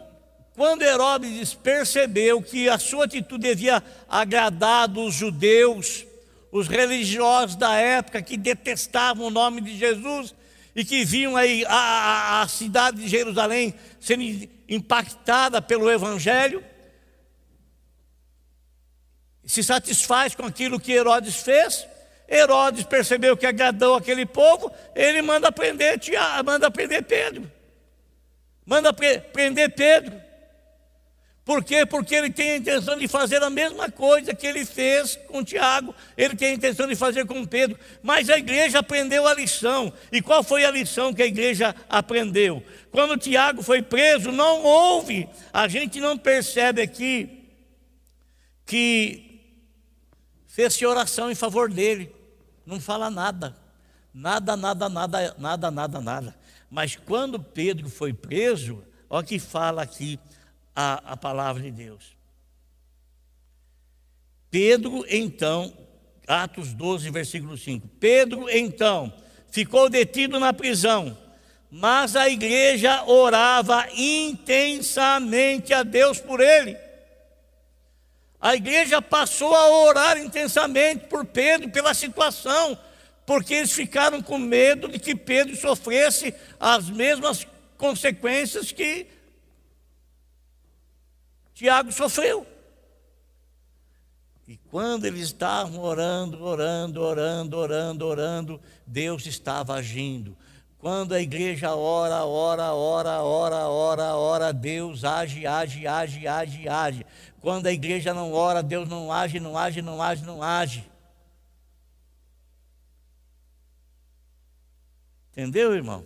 quando 0.54 0.82
Herodes 0.82 1.52
percebeu 1.52 2.42
que 2.42 2.66
a 2.66 2.78
sua 2.78 3.04
atitude 3.04 3.50
havia 3.50 3.82
agradado 4.08 5.04
os 5.04 5.14
judeus, 5.14 6.06
os 6.50 6.66
religiosos 6.66 7.56
da 7.56 7.74
época 7.76 8.22
que 8.22 8.38
detestavam 8.38 9.26
o 9.26 9.30
nome 9.30 9.60
de 9.60 9.76
Jesus 9.76 10.34
e 10.74 10.84
que 10.84 11.04
viam 11.04 11.36
aí 11.36 11.62
a, 11.66 11.74
a, 11.74 12.42
a 12.42 12.48
cidade 12.48 13.02
de 13.02 13.08
Jerusalém 13.08 13.74
sendo 14.00 14.48
impactada 14.66 15.60
pelo 15.60 15.90
Evangelho, 15.90 16.64
se 19.44 19.62
satisfaz 19.62 20.34
com 20.34 20.44
aquilo 20.44 20.80
que 20.80 20.92
Herodes 20.92 21.36
fez. 21.36 21.86
Herodes 22.28 22.84
percebeu 22.84 23.36
que 23.36 23.46
agradou 23.46 23.94
aquele 23.94 24.26
povo, 24.26 24.70
ele 24.94 25.22
manda 25.22 25.50
prender, 25.50 25.98
manda 26.44 26.70
prender 26.70 27.02
Pedro. 27.04 27.50
Manda 28.66 28.92
prender 28.92 29.74
Pedro. 29.74 30.28
Por 31.48 31.64
quê? 31.64 31.86
Porque 31.86 32.14
ele 32.14 32.28
tem 32.28 32.50
a 32.50 32.56
intenção 32.58 32.98
de 32.98 33.08
fazer 33.08 33.42
a 33.42 33.48
mesma 33.48 33.90
coisa 33.90 34.34
que 34.34 34.46
ele 34.46 34.66
fez 34.66 35.18
com 35.28 35.42
Tiago, 35.42 35.94
ele 36.14 36.36
tem 36.36 36.48
a 36.48 36.52
intenção 36.52 36.86
de 36.86 36.94
fazer 36.94 37.24
com 37.24 37.42
Pedro, 37.46 37.78
mas 38.02 38.28
a 38.28 38.36
igreja 38.36 38.80
aprendeu 38.80 39.26
a 39.26 39.32
lição. 39.32 39.90
E 40.12 40.20
qual 40.20 40.42
foi 40.42 40.66
a 40.66 40.70
lição 40.70 41.14
que 41.14 41.22
a 41.22 41.26
igreja 41.26 41.74
aprendeu? 41.88 42.62
Quando 42.90 43.16
Tiago 43.16 43.62
foi 43.62 43.80
preso, 43.80 44.30
não 44.30 44.62
houve, 44.62 45.26
a 45.50 45.66
gente 45.66 45.98
não 46.00 46.18
percebe 46.18 46.82
aqui 46.82 47.48
que 48.66 49.40
fez 50.46 50.82
oração 50.82 51.30
em 51.30 51.34
favor 51.34 51.72
dele, 51.72 52.14
não 52.68 52.78
fala 52.78 53.08
nada, 53.08 53.56
nada, 54.12 54.54
nada, 54.54 54.88
nada, 54.90 55.34
nada, 55.38 55.70
nada, 55.70 56.00
nada. 56.02 56.36
Mas 56.70 56.96
quando 56.96 57.42
Pedro 57.42 57.88
foi 57.88 58.12
preso, 58.12 58.84
olha 59.08 59.26
que 59.26 59.38
fala 59.38 59.80
aqui 59.82 60.20
a, 60.76 61.12
a 61.12 61.16
palavra 61.16 61.62
de 61.62 61.70
Deus. 61.70 62.14
Pedro, 64.50 65.02
então, 65.08 65.72
Atos 66.26 66.74
12, 66.74 67.10
versículo 67.10 67.56
5. 67.56 67.88
Pedro, 67.98 68.50
então, 68.50 69.10
ficou 69.50 69.88
detido 69.88 70.38
na 70.38 70.52
prisão, 70.52 71.16
mas 71.70 72.16
a 72.16 72.28
igreja 72.28 73.02
orava 73.04 73.86
intensamente 73.94 75.72
a 75.72 75.82
Deus 75.82 76.20
por 76.20 76.40
ele. 76.40 76.76
A 78.40 78.54
igreja 78.54 79.02
passou 79.02 79.54
a 79.54 79.68
orar 79.68 80.16
intensamente 80.16 81.06
por 81.06 81.24
Pedro, 81.24 81.70
pela 81.70 81.92
situação, 81.92 82.78
porque 83.26 83.54
eles 83.54 83.72
ficaram 83.72 84.22
com 84.22 84.38
medo 84.38 84.88
de 84.88 84.98
que 84.98 85.14
Pedro 85.14 85.56
sofresse 85.56 86.32
as 86.58 86.88
mesmas 86.88 87.46
consequências 87.76 88.70
que 88.70 89.06
Tiago 91.52 91.90
sofreu. 91.90 92.46
E 94.46 94.56
quando 94.70 95.04
eles 95.04 95.24
estavam 95.24 95.82
orando, 95.82 96.42
orando, 96.42 97.02
orando, 97.02 97.56
orando, 97.56 98.06
orando, 98.06 98.60
Deus 98.86 99.26
estava 99.26 99.74
agindo. 99.74 100.36
Quando 100.78 101.12
a 101.12 101.20
igreja 101.20 101.74
ora, 101.74 102.24
ora, 102.24 102.72
ora, 102.72 103.22
ora, 103.22 103.68
ora, 103.68 104.14
ora, 104.14 104.52
Deus 104.52 105.04
age, 105.04 105.44
age, 105.44 105.86
age, 105.88 106.26
age, 106.26 106.68
age. 106.68 107.06
Quando 107.40 107.66
a 107.66 107.72
igreja 107.72 108.14
não 108.14 108.32
ora, 108.32 108.62
Deus 108.62 108.88
não 108.88 109.12
age, 109.12 109.40
não 109.40 109.58
age, 109.58 109.82
não 109.82 110.00
age, 110.00 110.24
não 110.24 110.40
age. 110.40 110.88
Entendeu, 115.32 115.74
irmão? 115.74 116.04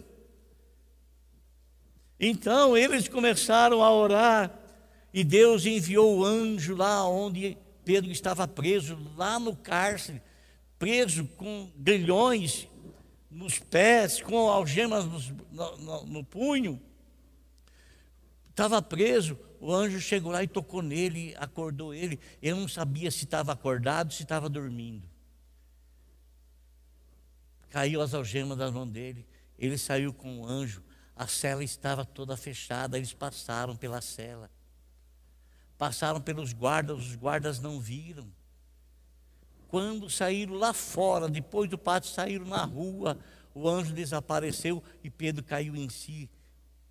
Então 2.19 2.75
eles 2.75 3.09
começaram 3.09 3.83
a 3.83 3.93
orar 3.93 4.51
e 5.13 5.23
Deus 5.23 5.67
enviou 5.67 6.19
o 6.19 6.25
anjo 6.25 6.75
lá 6.75 7.07
onde 7.07 7.59
Pedro 7.85 8.11
estava 8.11 8.49
preso, 8.49 8.99
lá 9.17 9.39
no 9.39 9.55
cárcere, 9.55 10.23
preso 10.79 11.27
com 11.37 11.71
grilhões 11.77 12.69
nos 13.33 13.59
pés, 13.59 14.21
com 14.21 14.49
algemas 14.49 15.05
no, 15.51 15.77
no, 15.79 16.05
no 16.05 16.25
punho. 16.25 16.81
Estava 18.51 18.83
preso, 18.83 19.39
o 19.59 19.73
anjo 19.73 20.01
chegou 20.01 20.31
lá 20.31 20.43
e 20.43 20.49
tocou 20.49 20.83
nele, 20.83 21.35
acordou 21.39 21.95
ele. 21.95 22.21
Eu 22.41 22.57
não 22.57 22.69
sabia 22.69 23.11
se 23.11 23.25
estava 23.25 23.53
acordado, 23.53 24.13
se 24.13 24.23
estava 24.23 24.49
dormindo. 24.49 25.09
Caiu 27.71 28.03
as 28.03 28.13
algemas 28.13 28.59
das 28.59 28.71
mãos 28.71 28.91
dele. 28.91 29.27
Ele 29.59 29.79
saiu 29.79 30.13
com 30.13 30.41
o 30.41 30.47
anjo. 30.47 30.83
A 31.17 31.27
cela 31.27 31.65
estava 31.65 32.05
toda 32.05 32.37
fechada. 32.37 32.99
Eles 32.99 33.15
passaram 33.15 33.75
pela 33.75 34.01
cela 34.03 34.51
passaram 35.83 36.21
pelos 36.21 36.53
guardas, 36.53 36.97
os 36.97 37.17
guardas 37.17 37.59
não 37.59 37.81
viram. 37.81 38.33
Quando 39.73 40.11
saíram 40.11 40.53
lá 40.57 40.75
fora, 40.75 41.31
depois 41.31 41.67
do 41.71 41.79
pátio, 41.79 42.11
saíram 42.11 42.45
na 42.45 42.63
rua, 42.63 43.19
o 43.55 43.67
anjo 43.67 43.95
desapareceu 43.95 44.83
e 45.03 45.09
Pedro 45.09 45.43
caiu 45.43 45.75
em 45.75 45.89
si. 45.89 46.29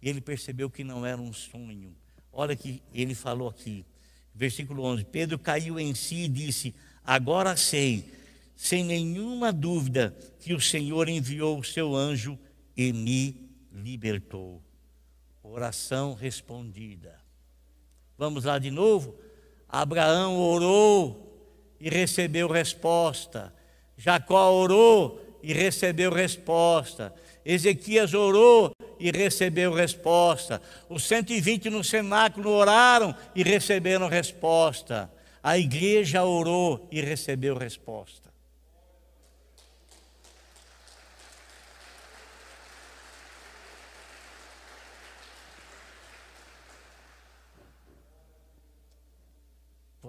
E 0.01 0.09
ele 0.09 0.19
percebeu 0.19 0.67
que 0.67 0.83
não 0.83 1.05
era 1.05 1.21
um 1.21 1.31
sonho. 1.31 1.95
Olha 2.33 2.55
que 2.55 2.81
ele 2.91 3.13
falou 3.13 3.49
aqui, 3.49 3.85
versículo 4.33 4.81
11: 4.81 5.05
Pedro 5.05 5.37
caiu 5.37 5.79
em 5.79 5.93
si 5.93 6.23
e 6.23 6.27
disse: 6.27 6.73
Agora 7.05 7.55
sei, 7.55 8.11
sem 8.55 8.83
nenhuma 8.83 9.53
dúvida, 9.53 10.17
que 10.39 10.55
o 10.55 10.59
Senhor 10.59 11.07
enviou 11.07 11.59
o 11.59 11.63
seu 11.63 11.95
anjo 11.95 12.35
e 12.75 12.91
me 12.91 13.47
libertou. 13.71 14.59
Oração 15.43 16.15
respondida. 16.15 17.15
Vamos 18.17 18.45
lá 18.45 18.57
de 18.57 18.71
novo. 18.71 19.15
Abraão 19.69 20.35
orou 20.35 21.30
e 21.81 21.89
recebeu 21.89 22.47
resposta. 22.47 23.53
Jacó 23.97 24.51
orou 24.51 25.19
e 25.41 25.51
recebeu 25.51 26.13
resposta. 26.13 27.13
Ezequias 27.43 28.13
orou 28.13 28.71
e 28.99 29.11
recebeu 29.11 29.73
resposta. 29.73 30.61
Os 30.87 31.03
120 31.07 31.69
no 31.69 31.83
cenáculo 31.83 32.51
oraram 32.51 33.15
e 33.35 33.43
receberam 33.43 34.07
resposta. 34.07 35.11
A 35.41 35.57
igreja 35.57 36.23
orou 36.23 36.87
e 36.91 37.01
recebeu 37.01 37.57
resposta. 37.57 38.31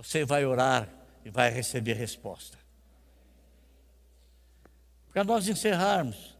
você 0.02 0.24
vai 0.24 0.44
orar 0.44 1.01
e 1.24 1.30
vai 1.30 1.50
receber 1.50 1.94
resposta. 1.94 2.58
Para 5.12 5.24
nós 5.24 5.48
encerrarmos, 5.48 6.36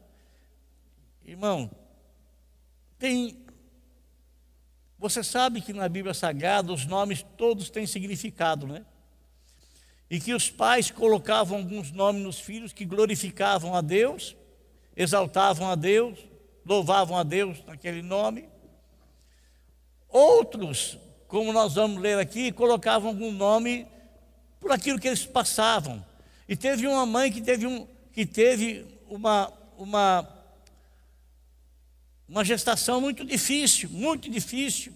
irmão, 1.24 1.70
tem. 2.98 3.38
Você 4.98 5.22
sabe 5.22 5.60
que 5.60 5.72
na 5.72 5.88
Bíblia 5.88 6.14
Sagrada 6.14 6.72
os 6.72 6.86
nomes 6.86 7.24
todos 7.36 7.70
têm 7.70 7.86
significado, 7.86 8.66
né? 8.66 8.86
E 10.08 10.20
que 10.20 10.32
os 10.34 10.50
pais 10.50 10.90
colocavam 10.90 11.58
alguns 11.58 11.90
nomes 11.90 12.22
nos 12.22 12.38
filhos 12.38 12.72
que 12.72 12.84
glorificavam 12.84 13.74
a 13.74 13.80
Deus, 13.80 14.36
exaltavam 14.96 15.68
a 15.70 15.74
Deus, 15.74 16.18
louvavam 16.64 17.16
a 17.16 17.22
Deus 17.22 17.62
naquele 17.64 18.02
nome. 18.02 18.48
Outros 20.08 20.98
como 21.32 21.50
nós 21.50 21.76
vamos 21.76 21.98
ler 21.98 22.18
aqui, 22.18 22.52
colocavam 22.52 23.08
algum 23.08 23.32
nome 23.32 23.86
por 24.62 24.72
aquilo 24.72 24.98
que 24.98 25.08
eles 25.08 25.26
passavam. 25.26 26.02
E 26.48 26.56
teve 26.56 26.86
uma 26.86 27.04
mãe 27.04 27.30
que 27.30 27.42
teve, 27.42 27.66
um, 27.66 27.86
que 28.12 28.24
teve 28.24 28.86
uma, 29.08 29.52
uma, 29.76 30.28
uma 32.26 32.44
gestação 32.44 33.00
muito 33.00 33.24
difícil, 33.24 33.90
muito 33.90 34.30
difícil. 34.30 34.94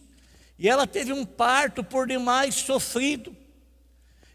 E 0.59 0.69
ela 0.69 0.87
teve 0.87 1.13
um 1.13 1.27
parto 1.27 1.85
por 1.85 2.07
demais 2.07 2.55
sofrido. 2.55 3.37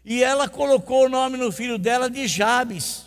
E 0.04 0.22
ela 0.22 0.48
colocou 0.48 1.06
o 1.06 1.08
nome 1.08 1.36
no 1.36 1.50
filho 1.50 1.78
dela 1.78 2.08
de 2.08 2.28
Jabes. 2.28 3.06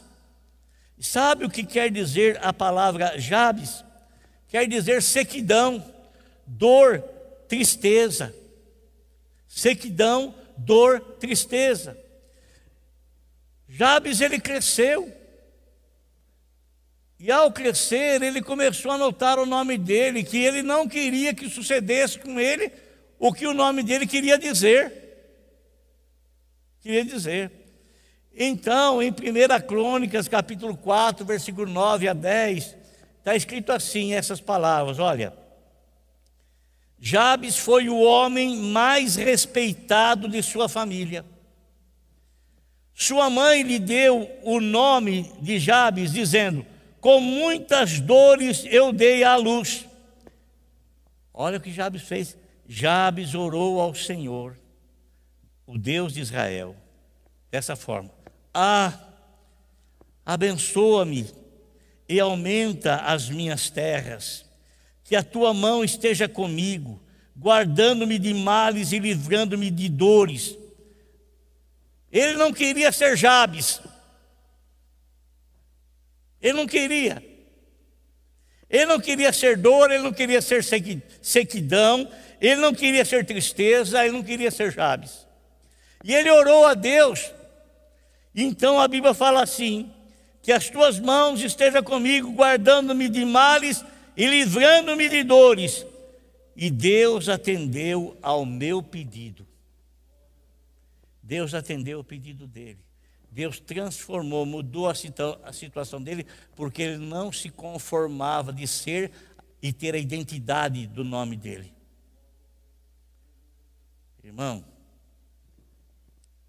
Sabe 0.99 1.45
o 1.45 1.49
que 1.49 1.63
quer 1.63 1.91
dizer 1.91 2.39
a 2.41 2.51
palavra 2.51 3.17
Jabes? 3.19 3.85
Quer 4.49 4.67
dizer 4.67 5.01
sequidão, 5.01 5.85
dor, 6.45 6.99
tristeza 7.47 8.33
sequidão, 9.55 10.35
dor, 10.57 10.99
tristeza. 11.17 11.97
Jabes 13.77 14.21
ele 14.21 14.39
cresceu. 14.39 15.13
E 17.19 17.29
ao 17.29 17.51
crescer, 17.51 18.21
ele 18.21 18.41
começou 18.41 18.89
a 18.89 18.97
notar 18.97 19.37
o 19.37 19.45
nome 19.45 19.77
dele, 19.77 20.23
que 20.23 20.37
ele 20.37 20.61
não 20.61 20.87
queria 20.87 21.33
que 21.33 21.49
sucedesse 21.49 22.19
com 22.19 22.39
ele 22.39 22.71
o 23.19 23.33
que 23.33 23.45
o 23.45 23.53
nome 23.53 23.83
dele 23.83 24.07
queria 24.07 24.37
dizer. 24.37 24.93
Queria 26.79 27.03
dizer. 27.03 27.51
Então, 28.33 29.01
em 29.01 29.09
1 29.09 29.13
Crônicas, 29.67 30.29
capítulo 30.29 30.77
4, 30.77 31.25
versículo 31.25 31.69
9 31.69 32.07
a 32.07 32.13
10, 32.13 32.77
está 33.17 33.35
escrito 33.35 33.73
assim 33.73 34.13
essas 34.13 34.39
palavras: 34.39 34.99
olha. 34.99 35.33
Jabes 36.97 37.57
foi 37.57 37.89
o 37.89 37.99
homem 37.99 38.55
mais 38.55 39.17
respeitado 39.17 40.29
de 40.29 40.41
sua 40.41 40.69
família. 40.69 41.25
Sua 42.95 43.29
mãe 43.29 43.61
lhe 43.61 43.77
deu 43.77 44.31
o 44.41 44.61
nome 44.61 45.29
de 45.41 45.59
Jabes, 45.59 46.13
dizendo: 46.13 46.65
Com 47.01 47.19
muitas 47.19 47.99
dores 47.99 48.65
eu 48.65 48.93
dei 48.93 49.21
à 49.21 49.35
luz. 49.35 49.85
Olha 51.33 51.57
o 51.57 51.61
que 51.61 51.73
Jabes 51.73 52.03
fez. 52.03 52.37
Jabes 52.67 53.35
orou 53.35 53.81
ao 53.81 53.93
Senhor, 53.93 54.57
o 55.67 55.77
Deus 55.77 56.13
de 56.13 56.21
Israel, 56.21 56.73
dessa 57.51 57.75
forma: 57.75 58.09
Ah, 58.53 58.97
abençoa-me 60.25 61.29
e 62.07 62.17
aumenta 62.17 62.95
as 63.01 63.29
minhas 63.29 63.69
terras 63.69 64.45
que 65.03 65.15
a 65.17 65.21
tua 65.21 65.53
mão 65.53 65.83
esteja 65.83 66.29
comigo, 66.29 66.99
guardando-me 67.37 68.17
de 68.17 68.33
males 68.33 68.93
e 68.93 68.99
livrando-me 68.99 69.69
de 69.69 69.89
dores. 69.89 70.57
Ele 72.15 72.37
não 72.37 72.53
queria 72.53 72.93
ser 72.93 73.17
Jabes. 73.17 73.81
Ele 76.41 76.53
não 76.53 76.65
queria. 76.65 77.21
Ele 78.69 78.85
não 78.85 79.01
queria 79.01 79.33
ser 79.33 79.57
dor, 79.57 79.91
ele 79.91 80.01
não 80.01 80.13
queria 80.13 80.41
ser 80.41 80.63
sequidão, 81.21 82.09
ele 82.39 82.61
não 82.61 82.73
queria 82.73 83.03
ser 83.03 83.25
tristeza, 83.25 84.01
ele 84.01 84.13
não 84.13 84.23
queria 84.23 84.49
ser 84.49 84.71
Jabes. 84.71 85.27
E 86.05 86.15
ele 86.15 86.31
orou 86.31 86.65
a 86.65 86.73
Deus. 86.73 87.33
Então 88.33 88.79
a 88.79 88.87
Bíblia 88.87 89.13
fala 89.13 89.43
assim: 89.43 89.91
que 90.41 90.53
as 90.53 90.69
tuas 90.69 90.97
mãos 90.97 91.41
estejam 91.41 91.83
comigo, 91.83 92.31
guardando-me 92.31 93.09
de 93.09 93.25
males 93.25 93.83
e 94.15 94.25
livrando-me 94.25 95.09
de 95.09 95.21
dores. 95.21 95.85
E 96.55 96.69
Deus 96.71 97.27
atendeu 97.27 98.17
ao 98.21 98.45
meu 98.45 98.81
pedido. 98.81 99.44
Deus 101.25 101.55
atendeu 101.55 101.99
o 101.99 102.03
pedido 102.03 102.45
dele. 102.45 102.85
Deus 103.31 103.59
transformou, 103.59 104.45
mudou 104.45 104.87
a, 104.87 104.93
a 105.43 105.51
situação 105.51 106.01
dele, 106.01 106.25
porque 106.55 106.83
ele 106.83 106.97
não 106.97 107.31
se 107.31 107.49
conformava 107.49 108.53
de 108.53 108.67
ser 108.67 109.11
e 109.61 109.73
ter 109.73 109.95
a 109.95 109.97
identidade 109.97 110.85
do 110.85 111.03
nome 111.03 111.35
dele. 111.35 111.73
Irmão, 114.23 114.63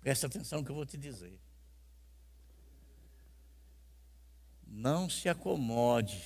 presta 0.01 0.27
atenção 0.27 0.63
que 0.63 0.71
eu 0.71 0.75
vou 0.75 0.85
te 0.85 0.99
dizer. 0.99 1.41
Não 4.67 5.09
se 5.09 5.29
acomode, 5.29 6.23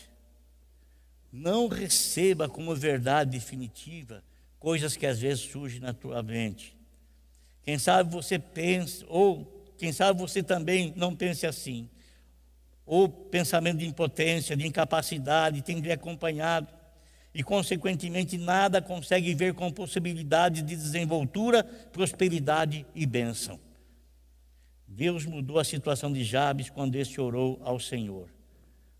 não 1.33 1.69
receba 1.69 2.49
como 2.49 2.75
verdade 2.75 3.31
definitiva 3.31 4.25
coisas 4.59 4.97
que 4.97 5.07
às 5.07 5.21
vezes 5.21 5.45
surgem 5.45 5.79
na 5.79 5.95
tua 5.95 6.21
mente. 6.21 6.80
Quem 7.71 7.79
sabe 7.79 8.11
você 8.11 8.37
pensa, 8.37 9.07
ou 9.09 9.73
quem 9.79 9.93
sabe 9.93 10.19
você 10.19 10.43
também 10.43 10.93
não 10.97 11.15
pense 11.15 11.47
assim. 11.47 11.89
Ou 12.85 13.09
pensamento 13.09 13.79
de 13.79 13.87
impotência, 13.87 14.57
de 14.57 14.67
incapacidade, 14.67 15.63
tem 15.63 15.79
lhe 15.79 15.93
acompanhado. 15.93 16.67
E, 17.33 17.45
consequentemente, 17.45 18.37
nada 18.37 18.83
consegue 18.83 19.33
ver 19.37 19.55
com 19.55 19.71
possibilidade 19.71 20.63
de 20.63 20.75
desenvoltura, 20.75 21.63
prosperidade 21.63 22.85
e 22.93 23.07
bênção. 23.07 23.61
Deus 24.85 25.25
mudou 25.25 25.61
a 25.61 25.63
situação 25.63 26.13
de 26.13 26.25
Jabes 26.25 26.71
quando 26.71 26.97
este 26.97 27.21
orou 27.21 27.61
ao 27.63 27.79
Senhor. 27.79 28.29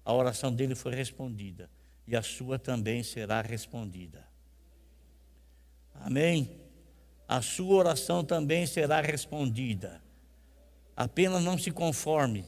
A 0.05 0.15
oração 0.15 0.55
dele 0.55 0.77
foi 0.77 0.95
respondida 0.95 1.69
e 2.07 2.15
a 2.15 2.23
sua 2.23 2.57
também 2.57 3.03
será 3.03 3.41
respondida. 3.41 4.25
Amém? 5.93 6.60
A 7.31 7.41
sua 7.41 7.77
oração 7.77 8.25
também 8.25 8.67
será 8.67 9.01
respondida. 9.01 10.03
Apenas 10.97 11.45
não 11.45 11.57
se 11.57 11.71
conforme. 11.71 12.45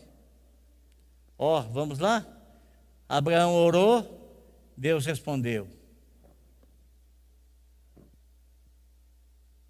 Ó, 1.38 1.60
oh, 1.60 1.62
vamos 1.70 2.00
lá? 2.00 2.26
Abraão 3.08 3.54
orou, 3.54 4.42
Deus 4.76 5.06
respondeu. 5.06 5.68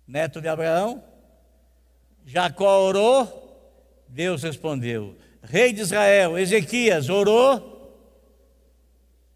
Neto 0.06 0.40
de 0.40 0.48
Abraão, 0.48 1.04
Jacó 2.24 2.80
orou, 2.80 4.06
Deus 4.08 4.42
respondeu. 4.42 5.14
Rei 5.42 5.74
de 5.74 5.82
Israel, 5.82 6.38
Ezequias 6.38 7.10
orou, 7.10 8.02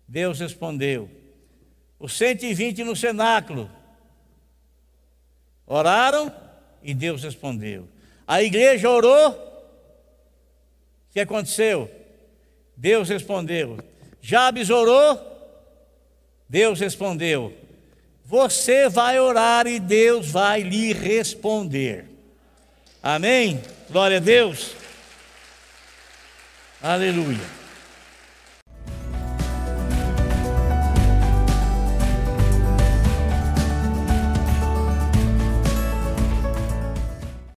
Deus 0.08 0.40
respondeu. 0.40 1.10
Os 1.98 2.14
120 2.16 2.82
no 2.82 2.96
cenáculo 2.96 3.75
oraram 5.66 6.32
e 6.82 6.94
Deus 6.94 7.22
respondeu. 7.22 7.88
A 8.26 8.42
igreja 8.42 8.88
orou. 8.88 9.30
O 9.30 11.12
que 11.12 11.20
aconteceu? 11.20 11.90
Deus 12.76 13.08
respondeu. 13.08 13.78
Jabes 14.20 14.70
orou. 14.70 15.20
Deus 16.48 16.78
respondeu. 16.80 17.52
Você 18.24 18.88
vai 18.88 19.18
orar 19.20 19.66
e 19.66 19.78
Deus 19.78 20.30
vai 20.30 20.62
lhe 20.62 20.92
responder. 20.92 22.06
Amém? 23.02 23.60
Glória 23.88 24.16
a 24.16 24.20
Deus. 24.20 24.74
Aleluia. 26.82 27.65